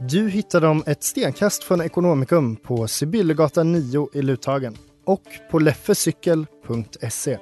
Du 0.00 0.28
hittar 0.28 0.60
dem 0.60 0.82
ett 0.86 1.02
stenkast 1.02 1.64
från 1.64 1.80
Ekonomikum 1.80 2.56
på 2.56 2.88
Sibyllegatan 2.88 3.72
9 3.72 4.08
i 4.12 4.22
Luthagen 4.22 4.76
och 5.04 5.22
på 5.50 5.58
leffecykel.se. 5.58 7.38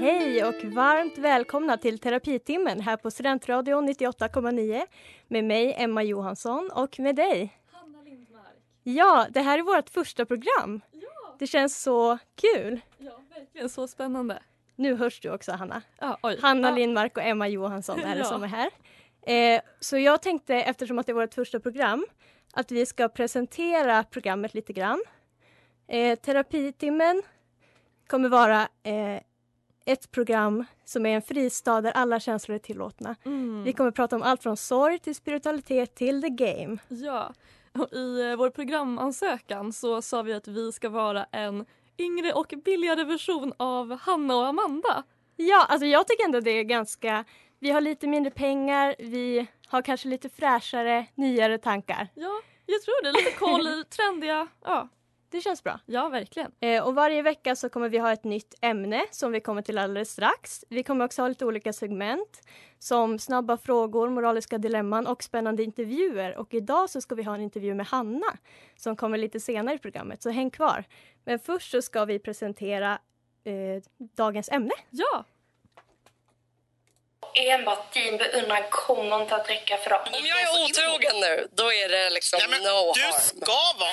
Hej 0.00 0.44
och 0.44 0.64
varmt 0.64 1.18
välkomna 1.18 1.76
till 1.76 1.98
terapitimmen 1.98 2.80
här 2.80 2.96
på 2.96 3.10
Studentradion 3.10 3.88
98,9 3.88 4.82
med 5.28 5.44
mig 5.44 5.74
Emma 5.78 6.02
Johansson 6.02 6.70
och 6.74 7.00
med 7.00 7.16
dig 7.16 7.58
Hanna 7.72 8.02
Lindmark. 8.02 8.56
Ja, 8.82 9.26
det 9.30 9.40
här 9.40 9.58
är 9.58 9.62
vårt 9.62 9.88
första 9.88 10.24
program. 10.26 10.80
Ja, 10.92 11.17
Det 11.38 11.46
känns 11.46 11.82
så 11.82 12.18
kul. 12.34 12.80
ja, 12.98 13.12
verkligen 13.34 13.68
så 13.68 13.88
spännande. 13.88 14.42
Nu 14.76 14.94
hörs 14.94 15.20
du 15.20 15.30
också 15.30 15.52
Hanna. 15.52 15.82
Oj. 16.22 16.38
Hanna 16.42 16.68
ja. 16.68 16.74
Lindmark 16.74 17.16
och 17.16 17.22
Emma 17.22 17.48
Johansson 17.48 18.00
är 18.00 18.14
det 18.14 18.18
Ja. 18.18 18.24
som 18.24 18.42
är 18.42 18.46
här. 18.48 18.70
Eh, 19.22 19.60
så 19.80 19.98
jag 19.98 20.22
tänkte, 20.22 20.54
eftersom 20.54 20.98
att 20.98 21.06
det 21.06 21.12
är 21.12 21.14
vårt 21.14 21.34
första 21.34 21.60
program, 21.60 22.06
att 22.52 22.72
vi 22.72 22.86
ska 22.86 23.08
presentera 23.08 24.04
programmet 24.04 24.54
lite 24.54 24.72
grann. 24.72 25.02
Eh, 25.88 26.18
terapitimmen 26.18 27.22
kommer 28.06 28.28
vara 28.28 28.68
eh, 28.82 29.20
ett 29.84 30.10
program 30.10 30.64
som 30.84 31.06
är 31.06 31.10
en 31.16 31.22
fristad 31.22 31.80
där 31.80 31.92
alla 31.92 32.20
känslor 32.20 32.54
är 32.54 32.58
tillåtna. 32.58 33.16
Mm. 33.24 33.62
Vi 33.64 33.72
kommer 33.72 33.90
prata 33.90 34.16
om 34.16 34.22
allt 34.22 34.42
från 34.42 34.56
sorg 34.56 34.98
till 34.98 35.14
spiritualitet 35.14 35.94
till 35.94 36.22
the 36.22 36.28
game. 36.28 36.78
Ja, 36.88 37.32
i 37.92 38.30
eh, 38.30 38.36
vår 38.36 38.50
programansökan 38.50 39.72
så 39.72 40.02
sa 40.02 40.22
vi 40.22 40.32
att 40.32 40.48
vi 40.48 40.72
ska 40.72 40.88
vara 40.88 41.24
en 41.24 41.66
yngre 41.98 42.32
och 42.32 42.54
billigare 42.64 43.04
version 43.04 43.52
av 43.56 43.98
Hanna 43.98 44.36
och 44.36 44.46
Amanda. 44.46 45.02
Ja, 45.36 45.66
alltså 45.68 45.86
jag 45.86 46.08
tycker 46.08 46.24
ändå 46.24 46.40
det 46.40 46.50
är 46.50 46.62
ganska... 46.62 47.24
Vi 47.58 47.70
har 47.70 47.80
lite 47.80 48.06
mindre 48.06 48.30
pengar, 48.30 48.94
vi 48.98 49.46
har 49.68 49.82
kanske 49.82 50.08
lite 50.08 50.28
fräschare, 50.28 51.06
nyare 51.14 51.58
tankar. 51.58 52.08
Ja, 52.14 52.40
jag 52.66 52.82
tror 52.82 53.02
det. 53.04 53.12
Lite 53.12 53.30
koll 53.38 53.84
trendiga. 53.96 54.48
Ja, 54.64 54.88
Det 55.30 55.40
känns 55.40 55.64
bra. 55.64 55.80
ja 55.86 56.08
verkligen. 56.08 56.52
Eh, 56.60 56.86
och 56.86 56.94
varje 56.94 57.22
vecka 57.22 57.56
så 57.56 57.68
kommer 57.68 57.88
vi 57.88 57.98
ha 57.98 58.12
ett 58.12 58.24
nytt 58.24 58.54
ämne 58.60 59.06
som 59.10 59.32
vi 59.32 59.40
kommer 59.40 59.62
till 59.62 59.78
alldeles 59.78 60.10
strax. 60.10 60.64
Vi 60.68 60.82
kommer 60.82 61.04
också 61.04 61.22
ha 61.22 61.28
lite 61.28 61.44
olika 61.44 61.72
segment 61.72 62.40
som 62.78 63.18
snabba 63.18 63.56
frågor, 63.56 64.08
moraliska 64.08 64.58
dilemman 64.58 65.06
och 65.06 65.22
spännande 65.22 65.62
intervjuer. 65.62 66.36
Och 66.36 66.54
idag 66.54 66.90
så 66.90 67.00
ska 67.00 67.14
vi 67.14 67.22
ha 67.22 67.34
en 67.34 67.40
intervju 67.40 67.74
med 67.74 67.86
Hanna 67.86 68.36
som 68.76 68.96
kommer 68.96 69.18
lite 69.18 69.40
senare 69.40 69.74
i 69.74 69.78
programmet, 69.78 70.22
så 70.22 70.30
häng 70.30 70.50
kvar. 70.50 70.84
Men 71.24 71.38
först 71.38 71.70
så 71.70 71.82
ska 71.82 72.04
vi 72.04 72.18
presentera 72.18 72.98
eh, 73.44 73.82
dagens 74.16 74.48
ämne. 74.48 74.74
Ja, 74.90 75.24
Enbart 77.34 77.92
din 77.92 78.16
beundran 78.16 78.62
kommer 78.70 79.22
inte 79.22 79.34
att 79.36 79.50
räcka 79.50 79.76
för 79.76 79.90
dem. 79.90 80.00
Om 80.12 80.26
jag 80.26 80.40
är 80.42 80.64
otrogen 80.64 81.20
nu, 81.20 81.48
då 81.52 81.72
är 81.72 81.88
det 81.88 82.10
liksom 82.10 82.38
Nej, 82.40 82.48
men 82.50 82.62
no 82.62 82.92
du 82.94 83.02
harm. 83.02 83.20
ska 83.20 83.58
vara... 83.78 83.90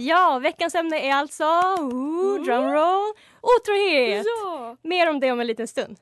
Ja, 0.00 0.38
veckans 0.38 0.74
ämne 0.74 0.98
är 0.98 1.14
alltså, 1.14 1.44
ooh, 1.44 2.44
drumroll, 2.44 3.12
otrohet! 3.40 4.26
ja. 4.44 4.76
Mer 4.82 5.10
om 5.10 5.20
det 5.20 5.32
om 5.32 5.40
en 5.40 5.46
liten 5.46 5.68
stund. 5.68 5.96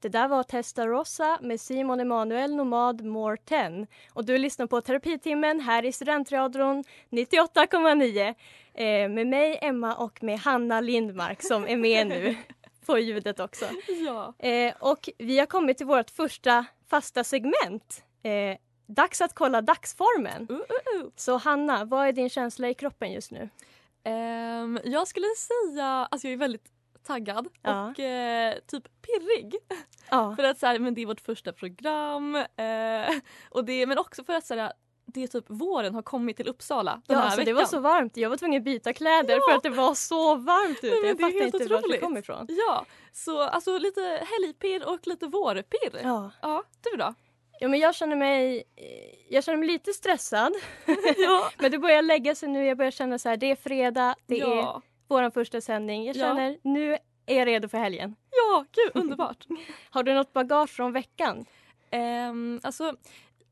Det 0.00 0.08
där 0.08 0.28
var 0.28 0.42
Testarossa 0.42 1.38
med 1.42 1.60
Simon 1.60 2.00
Emanuel 2.00 2.54
Nomad 2.54 3.04
More 3.04 3.36
10. 3.36 3.86
Och 4.12 4.24
du 4.24 4.38
lyssnar 4.38 4.66
på 4.66 4.80
Terapitimmen 4.80 5.60
här 5.60 5.84
i 5.84 5.92
Studentradion 5.92 6.84
98,9 7.10 8.34
eh, 8.74 9.08
med 9.08 9.26
mig, 9.26 9.58
Emma 9.62 9.94
och 9.94 10.22
med 10.22 10.38
Hanna 10.38 10.80
Lindmark 10.80 11.42
som 11.42 11.68
är 11.68 11.76
med 11.76 12.06
nu 12.06 12.36
på 12.86 12.98
ljudet 12.98 13.40
också. 13.40 13.64
ja. 14.06 14.34
Eh, 14.48 14.74
och 14.80 15.08
vi 15.18 15.38
har 15.38 15.46
kommit 15.46 15.76
till 15.76 15.86
vårt 15.86 16.10
första 16.10 16.66
fasta 16.90 17.24
segment. 17.24 18.04
Eh, 18.22 18.58
dags 18.86 19.20
att 19.20 19.34
kolla 19.34 19.62
dagsformen. 19.62 20.46
Uh, 20.50 20.56
uh, 20.56 21.02
uh. 21.04 21.10
Så 21.16 21.36
Hanna, 21.36 21.84
vad 21.84 22.08
är 22.08 22.12
din 22.12 22.30
känsla 22.30 22.68
i 22.68 22.74
kroppen 22.74 23.12
just 23.12 23.30
nu? 23.30 23.48
Ehm, 24.04 24.78
jag 24.84 25.08
skulle 25.08 25.26
säga, 25.36 25.86
alltså 25.86 26.26
jag 26.28 26.32
är 26.32 26.38
väldigt 26.38 26.72
taggad 27.02 27.48
Ja. 27.62 27.90
och 27.90 28.00
eh, 28.00 28.54
typ 28.66 29.02
pirrig. 29.02 29.54
Ja. 30.10 30.36
För 30.36 30.42
att 30.44 30.58
så 30.58 30.66
här, 30.66 30.78
men 30.78 30.94
det 30.94 31.02
är 31.02 31.06
vårt 31.06 31.20
första 31.20 31.52
program. 31.52 32.36
Eh, 32.36 33.10
och 33.50 33.64
det, 33.64 33.86
men 33.86 33.98
också 33.98 34.24
för 34.24 34.32
att 34.32 34.46
så 34.46 34.54
här, 34.54 34.72
det 35.06 35.22
är 35.22 35.26
typ 35.26 35.44
våren 35.48 35.94
har 35.94 36.02
kommit 36.02 36.36
till 36.36 36.48
Uppsala 36.48 36.90
den 36.92 37.02
Ja, 37.06 37.14
här 37.16 37.22
alltså, 37.24 37.40
veckan. 37.40 37.54
det 37.54 37.60
var 37.60 37.66
så 37.66 37.80
varmt. 37.80 38.16
Jag 38.16 38.30
var 38.30 38.36
tvungen 38.36 38.58
att 38.60 38.64
byta 38.64 38.92
kläder 38.92 39.34
Ja. 39.34 39.40
för 39.48 39.56
att 39.56 39.62
det 39.62 39.70
var 39.70 39.94
så 39.94 40.34
varmt 40.34 40.78
ute. 40.78 40.86
Nej, 40.86 40.98
Jag 40.98 41.10
är 41.10 41.14
fattar 41.16 41.44
inte 41.46 41.58
vart 41.58 41.68
det 41.68 41.76
otroligt. 41.76 42.00
kom 42.00 42.16
ifrån. 42.16 42.46
Ja, 42.48 42.84
så 43.12 43.40
alltså 43.42 43.78
lite 43.78 44.26
helgpirr 44.40 44.88
och 44.88 45.06
lite 45.06 45.26
vårpirr. 45.26 46.00
Ja. 46.02 46.30
ja 46.42 46.62
du 46.90 46.96
då? 46.96 47.14
ja, 47.60 47.68
men 47.68 47.80
jag 47.80 47.94
känner 47.94 48.16
mig, 48.16 48.64
jag 49.30 49.44
känner 49.44 49.58
mig 49.58 49.68
lite 49.68 49.92
stressad. 49.92 50.52
Ja. 51.16 51.50
men 51.58 51.70
det 51.70 51.78
börjar 51.78 52.02
lägga 52.02 52.34
sig 52.34 52.48
nu. 52.48 52.66
Jag 52.66 52.76
börjar 52.78 52.90
känna 52.90 53.18
så 53.18 53.28
här, 53.28 53.36
det 53.36 53.50
är 53.50 53.56
fredag, 53.56 54.14
det 54.26 54.40
är 54.40 54.46
ja. 54.56 54.82
vår 55.08 55.30
första 55.30 55.60
sändning. 55.60 56.04
Jag 56.06 56.16
Ja. 56.16 56.20
känner, 56.20 56.58
nu 56.62 56.98
är 57.26 57.38
jag 57.38 57.46
redo 57.46 57.68
för 57.68 57.78
helgen. 57.78 58.16
ja, 58.30 58.64
gud 58.72 59.02
underbart. 59.02 59.46
Har 59.90 60.02
du 60.02 60.14
något 60.14 60.32
bagage 60.32 60.70
från 60.70 60.92
veckan? 60.92 61.44
Ehm, 61.90 62.60
alltså, 62.62 62.96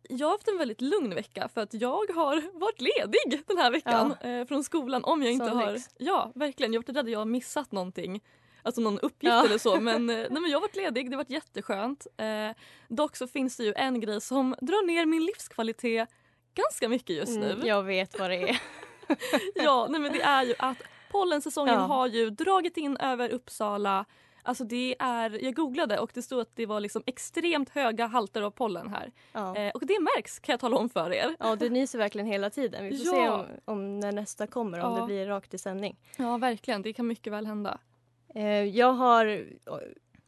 jag 0.09 0.27
har 0.27 0.33
haft 0.33 0.49
en 0.49 0.59
väldigt 0.59 0.81
lugn 0.81 1.15
vecka 1.15 1.49
för 1.55 1.61
att 1.61 1.75
jag 1.75 2.07
har 2.15 2.59
varit 2.61 2.81
ledig 2.81 3.43
den 3.47 3.59
här 3.59 3.71
veckan 3.71 4.15
eh, 4.21 4.45
från 4.47 4.65
skolan 4.65 5.05
om 5.05 5.23
jag 5.23 5.33
inte 5.33 5.47
Sån 5.49 5.57
har... 5.57 5.73
lyx. 5.73 5.89
Ja, 5.99 6.33
verkligen. 6.35 6.73
Jag 6.73 6.89
rädd 6.89 6.99
att 6.99 7.11
jag 7.11 7.19
har 7.19 7.27
missat 7.27 7.73
någonting. 7.73 8.21
Alltså 8.63 8.81
någon 8.81 8.99
uppgift 8.99 9.33
Ja. 9.35 9.45
eller 9.45 9.59
så. 9.59 9.81
Men, 9.81 10.11
eh, 10.11 10.17
nej, 10.17 10.29
men 10.31 10.51
jag 10.51 10.57
har 10.57 10.61
varit 10.61 10.77
ledig, 10.77 11.11
det 11.11 11.17
har 11.17 11.25
varit 11.25 11.31
jätteskönt. 11.31 12.07
Eh, 12.17 12.57
dock 12.89 13.17
så 13.17 13.27
finns 13.27 13.57
det 13.57 13.65
ju 13.65 13.73
en 13.77 14.01
grej 14.01 14.21
som 14.21 14.55
drar 14.61 14.87
ner 14.87 15.07
min 15.07 15.25
livskvalitet 15.25 16.09
ganska 16.55 16.89
mycket 16.89 17.17
just 17.17 17.39
nu. 17.39 17.51
Mm, 17.53 17.67
jag 17.67 17.83
vet 17.83 18.19
vad 18.19 18.31
det 18.31 18.49
är. 18.49 18.61
Ja, 19.55 19.87
nej, 19.91 20.01
men 20.01 20.13
det 20.13 20.23
är 20.23 20.43
ju 20.45 20.55
att 20.59 20.77
pollensäsongen 21.11 21.75
Ja. 21.75 21.81
har 21.81 22.07
ju 22.07 22.31
dragit 22.31 22.77
in 22.77 22.97
över 22.97 23.29
Uppsala. 23.29 24.05
Alltså 24.47 24.65
det 24.65 24.97
är, 24.99 25.45
jag 25.45 25.55
googlade 25.55 25.99
och 25.99 26.11
det 26.15 26.23
stod 26.23 26.41
att 26.41 26.57
det 26.57 26.67
var 26.67 26.81
liksom 26.81 27.03
extremt 27.07 27.69
höga 27.71 28.07
halter 28.07 28.43
av 28.43 28.51
pollen 28.51 28.89
här. 28.89 29.13
Ja. 29.33 29.57
Eh, 29.57 29.71
och 29.71 29.87
det 29.87 29.99
märks 30.01 30.39
kan 30.39 30.53
jag 30.53 30.61
tala 30.61 30.77
om 30.77 30.89
för 30.89 31.13
er. 31.13 31.37
ja, 31.39 31.57
du 31.57 31.71
nyser 31.71 31.99
verkligen 31.99 32.27
hela 32.27 32.51
tiden. 32.51 32.85
Vi 32.85 32.99
får 32.99 33.05
se 33.05 33.17
Ja. 33.17 33.35
om, 33.35 33.47
om 33.65 34.01
när 34.01 34.13
nästa 34.13 34.47
kommer, 34.47 34.79
om 34.79 34.93
Ja. 34.95 35.01
det 35.01 35.07
blir 35.07 35.27
rakt 35.27 35.55
i 35.55 35.59
sändning. 35.59 35.97
Ja 36.17 36.37
verkligen, 36.39 36.83
det 36.83 36.93
kan 36.93 37.07
mycket 37.07 37.33
väl 37.33 37.47
hända. 37.47 37.79
Eh, 38.35 38.45
jag 38.65 38.93
har 38.93 39.47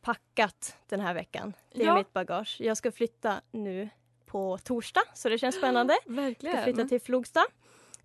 packat 0.00 0.76
den 0.88 1.00
här 1.00 1.14
veckan. 1.14 1.52
Det 1.74 1.84
är 1.84 1.94
mitt 1.94 2.12
bagage. 2.12 2.56
Jag 2.60 2.76
ska 2.76 2.92
flytta 2.92 3.40
nu 3.50 3.88
på 4.26 4.58
torsdag, 4.58 5.02
så 5.14 5.28
det 5.28 5.38
känns 5.38 5.54
spännande. 5.56 5.92
Jag 6.04 6.12
ska 6.14 6.22
Verkligen. 6.22 6.64
flytta 6.64 6.84
till 6.84 7.00
Flogsta. 7.00 7.40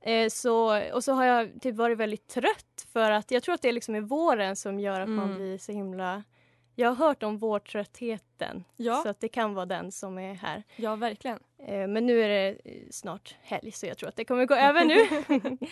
Eh, 0.01 0.30
så, 0.30 0.81
och 0.94 1.03
så 1.03 1.13
har 1.13 1.25
jag 1.25 1.62
typ 1.62 1.75
varit 1.75 1.98
väldigt 1.98 2.27
trött 2.27 2.88
för 2.94 3.12
att 3.12 3.31
jag 3.31 3.44
tror 3.44 3.56
att 3.56 3.62
det 3.62 3.69
är 3.69 3.74
liksom 3.74 3.95
i 3.95 4.00
våren 4.00 4.56
som 4.56 4.80
gör 4.80 5.01
att 5.01 5.09
man 5.09 5.25
Mm. 5.25 5.38
blir 5.38 5.57
så 5.57 5.71
himla 5.71 6.24
Jag 6.75 6.89
har 6.89 6.95
hört 7.07 7.24
om 7.24 7.38
vårtröttheten. 7.38 8.63
Ja. 8.77 8.95
Så 9.03 9.09
att 9.09 9.19
det 9.19 9.27
kan 9.30 9.53
vara 9.53 9.65
den 9.65 9.92
som 9.92 10.18
är 10.18 10.33
här. 10.33 10.63
Ja, 10.75 10.95
verkligen. 10.95 11.39
Eh, 11.68 11.88
Men 11.88 12.06
nu 12.06 12.21
är 12.21 12.27
det 12.30 12.57
snart 12.92 13.36
helg 13.42 13.71
så 13.71 13.86
jag 13.86 13.98
tror 13.98 14.09
att 14.09 14.15
det 14.15 14.25
kommer 14.25 14.45
gå 14.45 14.56
över 14.56 14.86
nu. 14.86 14.98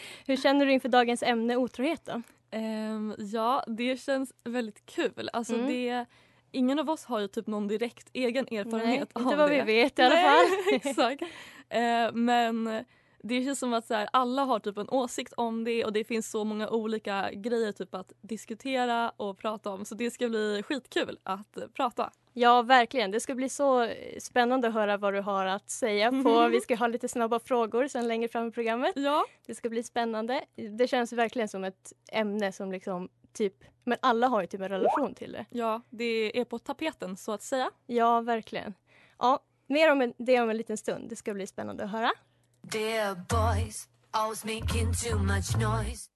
Hur 0.28 0.36
känner 0.38 0.66
du 0.66 0.72
inför 0.74 0.90
dagens 0.90 1.24
ämne 1.24 1.56
otrohet 1.56 2.06
då? 2.06 2.22
Ehm, 2.52 3.16
ja, 3.18 3.64
det 3.68 3.98
känns 4.02 4.34
väldigt 4.44 4.86
kul. 4.86 5.30
Alltså 5.34 5.54
Mm. 5.54 5.68
det, 5.68 6.06
ingen 6.52 6.80
av 6.80 6.90
oss 6.90 7.06
har 7.06 7.20
ju 7.20 7.28
typ 7.28 7.48
någon 7.48 7.68
direkt 7.68 8.10
egen 8.14 8.46
erfarenhet 8.48 9.00
Nej, 9.00 9.08
av 9.14 9.22
inte 9.22 9.36
vad 9.36 9.50
det. 9.52 9.56
vi 9.56 9.74
vet 9.74 10.00
i 10.00 10.02
alla 10.02 10.16
Nej, 10.16 10.24
fall. 10.26 10.46
exakt. 10.74 11.24
Eh, 11.72 12.12
men 12.14 12.86
det 13.24 13.46
känns 13.46 13.60
som 13.60 13.74
att 13.74 13.86
så 13.86 13.94
här, 13.94 14.10
alla 14.14 14.44
har 14.44 14.60
typ 14.60 14.78
en 14.78 14.90
åsikt 14.90 15.34
om 15.38 15.64
det 15.64 15.86
och 15.86 15.94
det 15.94 16.04
finns 16.04 16.32
så 16.32 16.44
många 16.44 16.70
olika 16.70 17.32
grejer 17.34 17.72
typ 17.72 17.96
att 17.96 18.14
diskutera 18.22 19.10
och 19.10 19.38
prata 19.38 19.70
om. 19.70 19.86
Så 19.86 19.96
det 19.96 20.12
ska 20.12 20.30
bli 20.30 20.64
skitkul 20.64 21.20
att 21.24 21.58
prata. 21.74 22.12
Ja, 22.34 22.62
verkligen. 22.62 23.12
Det 23.12 23.20
ska 23.20 23.36
bli 23.36 23.50
så 23.50 23.90
spännande 24.20 24.68
att 24.68 24.74
höra 24.74 24.98
vad 24.98 25.14
du 25.14 25.22
har 25.22 25.46
att 25.46 25.70
säga. 25.70 26.12
På. 26.24 26.48
Vi 26.48 26.62
ska 26.62 26.76
ha 26.76 26.88
lite 26.88 27.08
snabba 27.08 27.40
frågor 27.40 27.88
sen 27.88 28.08
längre 28.08 28.28
fram 28.28 28.48
i 28.48 28.52
programmet. 28.52 28.94
Ja. 28.96 29.26
Det 29.46 29.56
ska 29.56 29.70
bli 29.70 29.84
spännande. 29.84 30.46
Det 30.78 30.88
känns 30.88 31.14
verkligen 31.14 31.48
som 31.48 31.64
ett 31.64 31.94
ämne 32.12 32.52
som 32.52 32.72
liksom 32.72 33.10
typ, 33.34 33.56
men 33.84 33.98
alla 34.02 34.28
har 34.28 34.42
ju 34.42 34.48
typ 34.48 34.62
en 34.62 34.70
relation 34.70 35.14
till 35.14 35.32
det. 35.32 35.46
Ja, 35.50 35.82
det 35.90 36.40
är 36.40 36.46
på 36.46 36.60
tapeten 36.60 37.18
så 37.18 37.32
att 37.32 37.42
säga. 37.42 37.72
Ja, 37.86 38.22
verkligen. 38.22 38.74
Ja, 39.20 39.40
mer 39.68 39.92
om 39.92 40.14
det 40.18 40.42
om 40.42 40.50
en 40.50 40.58
liten 40.58 40.78
stund. 40.78 41.10
Det 41.10 41.16
ska 41.16 41.34
bli 41.34 41.48
spännande 41.48 41.84
att 41.84 41.92
höra. 41.92 42.12
Dear 42.62 43.16
boys, 43.16 43.88
always 44.12 44.46
making 44.46 44.94
too 45.04 45.20
much 45.20 45.58
noise. 45.58 46.10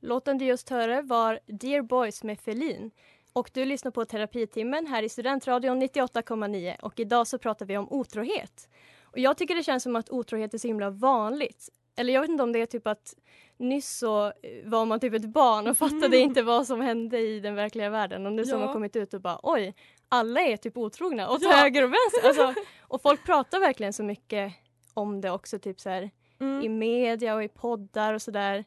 Låten 0.00 0.38
du 0.38 0.44
just 0.44 0.70
hörde 0.70 1.02
var 1.02 1.38
Dear 1.46 1.82
Boys 1.82 2.22
med 2.22 2.40
Felin. 2.40 2.90
Och 3.32 3.50
du 3.54 3.64
lyssnar 3.64 3.90
på 3.90 4.04
Terapitimmen 4.04 4.86
här 4.86 5.02
i 5.02 5.08
Studentradion 5.08 5.82
98,9 5.82 6.80
och 6.80 7.00
idag 7.00 7.26
så 7.26 7.38
pratar 7.38 7.66
vi 7.66 7.76
om 7.76 7.92
otrohet. 7.92 8.68
Och 9.02 9.18
jag 9.18 9.36
tycker 9.36 9.54
det 9.54 9.62
känns 9.62 9.82
som 9.82 9.96
att 9.96 10.10
otrohet 10.10 10.54
är 10.54 10.58
så 10.58 10.68
himla 10.68 10.90
vanligt. 10.90 11.68
Eller 11.96 12.12
jag 12.12 12.20
vet 12.20 12.30
inte 12.30 12.42
om 12.42 12.52
det 12.52 12.60
är 12.62 12.66
typ 12.66 12.86
att 12.86 13.14
nyss 13.58 13.98
så 13.98 14.26
eh, 14.26 14.32
var 14.64 14.84
man 14.86 15.00
typ 15.00 15.14
ett 15.14 15.28
barn 15.28 15.66
och 15.68 15.76
fattade 15.76 16.18
inte 16.18 16.42
vad 16.42 16.66
som 16.66 16.80
hände 16.80 17.18
i 17.18 17.40
den 17.40 17.54
verkliga 17.54 17.90
världen 17.90 18.26
och 18.26 18.32
nu 18.32 18.44
så 18.44 18.54
har 18.54 18.60
Ja. 18.60 18.64
man 18.66 18.72
kommit 18.74 18.96
ut 18.96 19.14
och 19.14 19.20
bara 19.20 19.40
oj, 19.42 19.74
alla 20.08 20.40
är 20.40 20.56
typ 20.56 20.76
otrogna 20.76 21.30
åt 21.30 21.42
Ja. 21.42 21.52
höger 21.52 21.82
och 21.82 21.90
vänster. 21.92 22.28
Alltså, 22.28 22.54
och 22.80 23.02
folk 23.02 23.24
pratar 23.26 23.60
verkligen 23.60 23.92
så 23.92 24.02
mycket 24.02 24.52
om 24.96 25.20
det 25.20 25.30
också 25.30 25.58
typ 25.58 25.80
så 25.80 25.90
här 25.90 26.10
Mm. 26.40 26.62
i 26.62 26.68
media 26.68 27.34
och 27.34 27.44
i 27.44 27.48
poddar 27.48 28.14
och 28.14 28.22
sådär. 28.22 28.64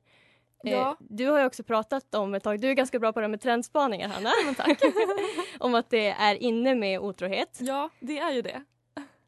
Eh, 0.65 0.71
Ja. 0.71 0.97
Du 0.99 1.27
har 1.27 1.39
ju 1.39 1.45
också 1.45 1.63
pratat 1.63 2.15
om 2.15 2.33
ett 2.35 2.43
tag, 2.43 2.61
du 2.61 2.69
är 2.69 2.73
ganska 2.73 2.99
bra 2.99 3.13
på 3.13 3.21
det 3.21 3.27
med 3.27 3.41
trendspaningar 3.41 4.07
Hanna. 4.07 4.29
tack. 4.57 4.79
om 5.59 5.75
att 5.75 5.89
det 5.89 6.07
är 6.09 6.35
inne 6.35 6.75
med 6.75 6.99
otrohet. 6.99 7.57
Ja, 7.61 7.89
det 7.99 8.17
är 8.19 8.31
ju 8.31 8.41
det. 8.41 8.63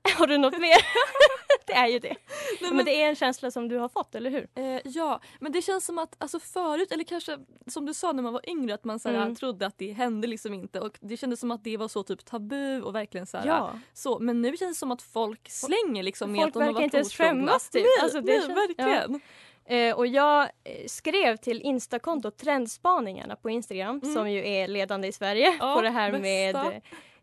Har 0.17 0.27
du 0.27 0.37
något 0.37 0.57
mer? 0.59 0.77
det 1.67 1.73
är 1.73 1.87
ju 1.87 1.99
det. 1.99 2.15
Nej, 2.61 2.71
men... 2.71 2.85
det 2.85 3.01
är 3.03 3.07
en 3.09 3.15
känsla 3.15 3.51
som 3.51 3.67
du 3.67 3.77
har 3.77 3.89
fått, 3.89 4.15
eller 4.15 4.29
hur? 4.29 4.47
Eh, 4.55 4.81
ja, 4.83 5.21
men 5.39 5.51
det 5.51 5.61
känns 5.61 5.85
som 5.85 5.97
att 5.99 6.15
alltså 6.17 6.39
förut, 6.39 6.91
eller 6.91 7.03
kanske 7.03 7.37
som 7.67 7.85
du 7.85 7.93
sa 7.93 8.11
när 8.11 8.23
man 8.23 8.33
var 8.33 8.49
yngre, 8.49 8.73
att 8.73 8.83
man 8.83 8.99
så 8.99 9.09
här, 9.09 9.15
Mm. 9.21 9.35
trodde 9.35 9.65
att 9.65 9.77
det 9.77 9.91
hände 9.91 10.27
liksom 10.27 10.53
inte 10.53 10.79
och 10.79 10.97
det 11.01 11.17
kändes 11.17 11.39
som 11.39 11.51
att 11.51 11.63
det 11.63 11.77
var 11.77 11.87
så 11.87 12.03
typ 12.03 12.25
tabu 12.25 12.81
och 12.81 12.95
verkligen 12.95 13.27
så 13.27 13.37
här, 13.37 13.47
Ja. 13.47 13.71
så. 13.93 14.19
Men 14.19 14.41
nu 14.41 14.57
känns 14.57 14.77
det 14.77 14.79
som 14.79 14.91
att 14.91 15.01
folk 15.01 15.49
slänger 15.49 16.03
liksom 16.03 16.31
med 16.31 16.39
Folk 16.41 16.47
att 16.47 16.53
de 16.53 16.59
har 16.59 16.65
verkar 16.65 16.73
varit 16.73 16.83
inte 16.83 16.97
ens 16.97 17.13
skämmas 17.13 17.69
typ. 17.69 17.83
Nej, 17.83 18.03
Alltså, 18.03 18.21
det 18.21 18.31
nej 18.31 18.41
känns- 18.41 18.57
verkligen. 18.57 19.21
Eh, 19.65 19.95
och 19.97 20.07
jag 20.07 20.41
eh, 20.43 20.87
skrev 20.87 21.37
till 21.37 21.61
Instakontot 21.61 22.37
Trendspaningarna 22.37 23.35
på 23.35 23.49
Instagram 23.49 23.99
Mm. 24.03 24.15
som 24.15 24.31
ju 24.31 24.47
är 24.47 24.67
ledande 24.67 25.07
i 25.07 25.11
Sverige 25.11 25.57
Ja, 25.59 25.75
på 25.75 25.81
det 25.81 25.89
här 25.89 26.11
bästa. 26.11 26.21
med 26.21 26.55
eh, 26.55 26.81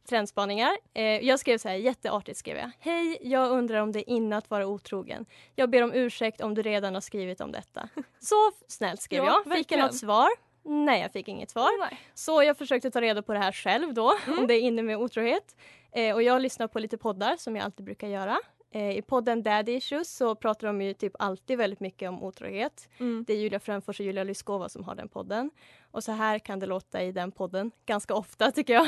trendspaningar. 0.08 0.70
Eh, 0.94 1.05
jag 1.05 1.38
skrev 1.40 1.58
så 1.58 1.69
här, 1.69 1.76
jätteartigt 1.76 2.38
skrev 2.38 2.56
jag. 2.56 2.70
Hej, 2.78 3.19
jag 3.20 3.50
undrar 3.50 3.81
om 3.81 3.93
det 3.93 3.99
är 4.10 4.14
inne 4.14 4.37
att 4.37 4.50
vara 4.50 4.66
otrogen. 4.66 5.26
Jag 5.55 5.70
ber 5.70 5.82
om 5.82 5.93
ursäkt 5.94 6.40
om 6.40 6.55
du 6.55 6.62
redan 6.62 6.94
har 6.94 7.00
skrivit 7.00 7.40
om 7.40 7.52
detta. 7.52 7.88
Så 8.20 8.34
snällt 8.69 9.00
skrev 9.02 9.25
Ja, 9.25 9.43
jag. 9.46 9.56
Fick 9.56 9.72
jag 9.72 9.81
något 9.81 9.96
svar? 9.96 10.28
Nej, 10.64 11.00
jag 11.02 11.12
fick 11.12 11.28
inget 11.28 11.50
svar. 11.50 11.81
Nej. 11.81 12.00
Så 12.14 12.43
jag 12.43 12.56
försökte 12.58 12.90
ta 12.90 13.00
reda 13.00 13.22
på 13.22 13.32
det 13.32 13.38
här 13.38 13.52
själv 13.52 13.94
då, 13.94 14.12
Mm. 14.26 14.38
om 14.38 14.46
det 14.46 14.55
är 14.55 14.60
inne 14.60 14.82
med 14.82 14.96
otrohet. 14.99 15.56
Eh, 15.93 16.14
och 16.14 16.22
jag 16.22 16.43
lyssnar 16.43 16.69
på 16.69 16.78
lite 16.78 16.99
poddar 16.99 17.37
som 17.37 17.56
jag 17.56 17.64
alltid 17.64 17.84
brukar 17.87 18.08
göra. 18.08 18.38
Eh, 18.70 18.90
I 18.99 19.02
podden 19.02 19.43
Daddy 19.43 19.72
Issues 19.72 20.16
så 20.16 20.34
pratar 20.34 20.66
de 20.66 20.82
ju 20.82 20.94
typ 20.94 21.12
alltid 21.19 21.58
väldigt 21.58 21.81
mycket 21.81 22.08
om 22.08 22.22
otrohet. 22.22 22.88
Mm. 22.99 23.25
Det 23.26 23.32
är 23.32 23.37
Julia 23.37 23.61
Fränfors 23.61 24.00
och 24.00 24.06
Julia 24.06 24.25
Lyskova 24.25 24.69
som 24.69 24.84
har 24.84 24.94
den 24.94 25.08
podden. 25.08 25.50
Och 25.90 26.04
så 26.04 26.12
här 26.12 26.38
kan 26.38 26.58
det 26.58 26.66
låta 26.66 27.02
i 27.02 27.12
den 27.12 27.32
podden 27.32 27.70
ganska 27.87 28.14
ofta 28.14 28.50
tycker 28.50 28.72
jag. 28.75 28.87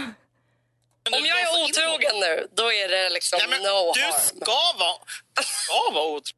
Om 1.18 1.24
jag 1.26 1.40
är 1.40 1.64
otrogen 1.64 2.20
nu, 2.20 2.46
då 2.52 2.72
är 2.72 2.88
det 2.88 3.10
liksom 3.10 3.38
no 3.38 3.92
Du 3.94 4.00
harm. 4.02 4.12
ska 4.12 4.78
vara, 4.78 4.96
ska 5.42 5.94
vara 5.94 6.06
otrogen. 6.06 6.36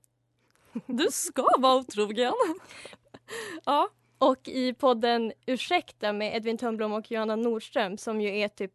Du 0.86 1.08
ska 1.10 1.48
vara 1.58 1.74
otrogen. 1.74 2.34
ja. 3.64 3.88
Och 4.18 4.48
i 4.48 4.74
podden 4.74 5.32
Ursäkta 5.46 6.12
med 6.12 6.36
Edvin 6.36 6.58
Törnblom 6.58 6.92
och 6.92 7.10
Johanna 7.10 7.36
Nordström 7.36 7.98
som 7.98 8.20
ju 8.20 8.38
är 8.38 8.48
typ 8.48 8.72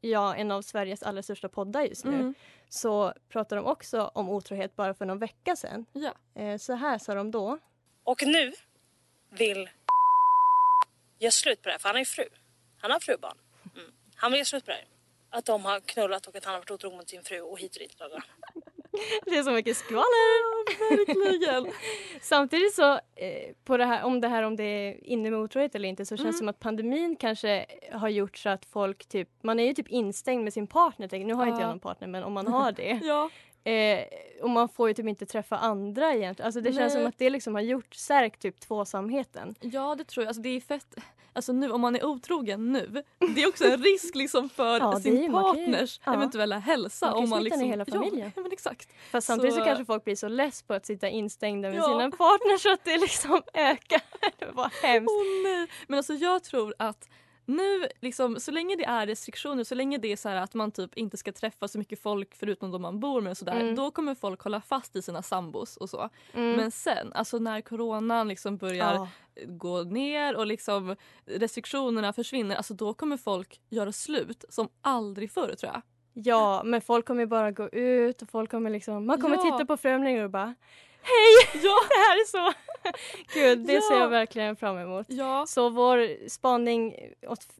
ja, 0.00 0.34
en 0.34 0.50
av 0.50 0.62
Sveriges 0.62 1.02
allra 1.02 1.22
största 1.22 1.48
poddar 1.48 1.82
just 1.82 2.04
nu. 2.04 2.14
Mm. 2.14 2.34
Så 2.68 3.14
pratar 3.28 3.56
de 3.56 3.64
också 3.66 4.10
om 4.14 4.28
otrohet 4.28 4.76
bara 4.76 4.94
för 4.94 5.06
någon 5.06 5.18
vecka 5.18 5.56
sedan. 5.56 5.86
Ja. 5.92 6.42
Eh, 6.42 6.58
så 6.58 6.72
här 6.72 6.98
sa 6.98 7.14
de 7.14 7.30
då. 7.30 7.58
Och 8.04 8.22
nu 8.26 8.52
vill 9.30 9.70
göra 11.18 11.30
slut 11.30 11.62
på 11.62 11.68
det 11.68 11.72
här, 11.72 11.78
för 11.78 11.88
han 11.88 11.98
ju 11.98 12.04
fru. 12.04 12.28
Han 12.78 12.90
har 12.90 13.00
frubarn. 13.00 13.38
Mm. 13.74 13.92
Han 14.14 14.32
vill 14.32 14.38
göra 14.38 14.44
slut 14.44 14.64
på 14.64 14.70
det 14.70 14.76
här. 14.76 14.86
Att 15.34 15.44
de 15.44 15.64
har 15.64 15.80
knullat 15.80 16.26
och 16.26 16.36
att 16.36 16.44
han 16.44 16.54
har 16.54 16.60
varit 16.60 16.70
otrogen 16.70 16.96
mot 16.98 17.08
sin 17.08 17.22
fru 17.22 17.40
och 17.40 17.58
hit 17.58 17.76
och 17.76 17.80
dit. 17.80 17.96
Det 19.24 19.36
är 19.36 19.42
så 19.42 19.50
mycket 19.50 19.76
skvaller! 19.76 20.54
verkligen. 20.98 21.72
Samtidigt 22.20 22.74
så, 22.74 22.92
eh, 22.92 23.54
på 23.64 23.76
det 23.76 23.84
här, 23.84 24.04
om 24.04 24.20
det 24.20 24.28
här 24.28 24.42
om 24.42 24.56
det 24.56 24.64
är 24.64 25.04
inne 25.04 25.30
med 25.30 25.40
otrohet 25.40 25.74
eller 25.74 25.88
inte 25.88 26.06
så 26.06 26.16
känns 26.16 26.20
det 26.22 26.28
Mm. 26.28 26.38
som 26.38 26.48
att 26.48 26.60
pandemin 26.60 27.16
kanske 27.16 27.66
har 27.92 28.08
gjort 28.08 28.36
så 28.38 28.48
att 28.48 28.64
folk 28.64 29.06
typ, 29.08 29.28
man 29.42 29.60
är 29.60 29.64
ju 29.66 29.74
typ 29.74 29.88
instängd 29.88 30.44
med 30.44 30.52
sin 30.52 30.66
partner. 30.66 31.24
Nu 31.24 31.34
har 31.34 31.46
inte 31.46 31.56
Ja. 31.60 31.66
jag 31.66 31.68
någon 31.68 31.80
partner 31.80 32.08
men 32.08 32.24
om 32.24 32.32
man 32.32 32.46
har 32.46 32.72
det. 32.72 33.00
ja. 33.02 33.30
Eh, 33.64 34.04
och 34.42 34.50
man 34.50 34.68
får 34.68 34.88
ju 34.88 34.94
typ 34.94 35.06
inte 35.08 35.26
träffa 35.26 35.56
andra 35.56 36.14
egentligen. 36.14 36.46
Alltså 36.46 36.60
det 36.60 36.72
känns 36.72 36.94
Nej. 36.94 37.02
som 37.02 37.06
att 37.08 37.18
det 37.18 37.30
liksom 37.30 37.54
har 37.54 37.62
gjort, 37.62 37.94
stärkt 37.94 38.42
typ 38.42 38.60
tvåsamheten. 38.60 39.54
Ja 39.60 39.94
det 39.98 40.04
tror 40.04 40.24
jag. 40.24 40.28
Alltså, 40.28 40.42
det 40.42 40.48
är 40.48 40.60
fett. 40.60 40.94
Alltså 41.32 41.52
nu 41.52 41.70
om 41.70 41.80
man 41.80 41.96
är 41.96 42.04
otrogen 42.04 42.72
nu, 42.72 43.02
det 43.34 43.42
är 43.42 43.48
också 43.48 43.64
en 43.64 43.82
risk 43.82 44.14
liksom 44.14 44.48
för 44.48 44.78
Ja, 44.80 45.00
sin 45.00 45.32
partners 45.32 46.00
ja. 46.04 46.14
eventuella 46.14 46.58
hälsa. 46.58 47.06
Man 47.06 47.14
kan 47.14 47.24
om 47.24 47.30
man 47.30 47.44
liksom, 47.44 47.62
hela 47.62 47.84
familjen. 47.84 48.32
Ja, 48.36 48.42
men 48.42 48.52
exakt. 48.52 48.88
Fast 49.10 49.26
samtidigt 49.26 49.54
så, 49.54 49.60
Så- 49.60 49.64
kanske 49.66 49.84
folk 49.84 50.04
blir 50.04 50.16
så 50.16 50.28
less 50.28 50.62
på 50.62 50.74
att 50.74 50.86
sitta 50.86 51.08
instängda 51.08 51.68
med 51.68 51.78
Ja. 51.78 51.84
sina 51.84 52.10
partners 52.10 52.62
så 52.62 52.72
att 52.72 52.84
det 52.84 52.96
liksom 52.98 53.42
ökar. 53.54 54.02
det 54.38 54.46
var 54.52 54.72
hemskt. 54.82 55.12
Nej. 55.44 55.66
Men 55.88 55.96
alltså 55.96 56.14
jag 56.14 56.42
tror 56.44 56.74
att 56.78 57.08
nu, 57.46 57.88
liksom, 58.00 58.40
så 58.40 58.50
länge 58.50 58.76
det 58.76 58.84
är 58.84 59.06
restriktioner, 59.06 59.64
så 59.64 59.74
länge 59.74 59.98
det 59.98 60.12
är 60.12 60.16
så 60.16 60.28
att 60.28 60.54
man 60.54 60.70
typ 60.72 60.94
inte 60.98 61.16
ska 61.16 61.32
träffa 61.32 61.68
så 61.68 61.78
mycket 61.78 62.02
folk 62.02 62.34
förutom 62.34 62.70
de 62.70 62.82
man 62.82 63.00
bor 63.00 63.20
med 63.20 63.30
och 63.30 63.36
sådär, 63.36 63.60
Mm. 63.60 63.74
då 63.74 63.90
kommer 63.90 64.14
folk 64.14 64.42
hålla 64.42 64.60
fast 64.60 64.96
i 64.96 65.02
sina 65.02 65.22
sambos 65.22 65.76
och 65.76 65.90
så. 65.90 66.08
Mm. 66.32 66.52
Men 66.56 66.70
sen, 66.70 67.12
alltså 67.12 67.38
när 67.38 67.60
coronan 67.60 68.28
liksom 68.28 68.56
börjar 68.56 68.94
Ja. 68.94 69.08
gå 69.46 69.82
ner 69.82 70.36
och 70.36 70.46
liksom 70.46 70.96
restriktionerna 71.26 72.12
försvinner, 72.12 72.56
alltså 72.56 72.74
då 72.74 72.94
kommer 72.94 73.16
folk 73.16 73.60
göra 73.70 73.92
slut 73.92 74.44
som 74.48 74.68
aldrig 74.82 75.30
förr 75.32 75.54
tror 75.54 75.72
jag. 75.72 75.82
Ja, 76.16 76.62
men 76.64 76.80
folk 76.80 77.06
kommer 77.06 77.26
bara 77.26 77.50
gå 77.50 77.68
ut 77.68 78.22
och 78.22 78.28
folk 78.30 78.50
kommer 78.50 78.70
liksom, 78.70 79.06
man 79.06 79.20
kommer 79.20 79.36
Ja. 79.36 79.42
titta 79.42 79.66
på 79.66 79.76
Främlingar 79.76 80.24
och 80.24 80.30
bara 80.30 80.54
Hej! 81.02 81.60
Ja. 81.62 81.74
det 81.88 81.94
här 81.98 82.16
är 82.16 82.26
så! 82.26 82.52
Gud, 83.34 83.58
det 83.66 83.72
Ja. 83.72 83.80
ser 83.90 83.98
jag 83.98 84.08
verkligen 84.08 84.56
fram 84.56 84.78
emot. 84.78 85.06
Ja. 85.08 85.44
Så 85.48 85.68
vår 85.70 86.28
spaning 86.28 86.96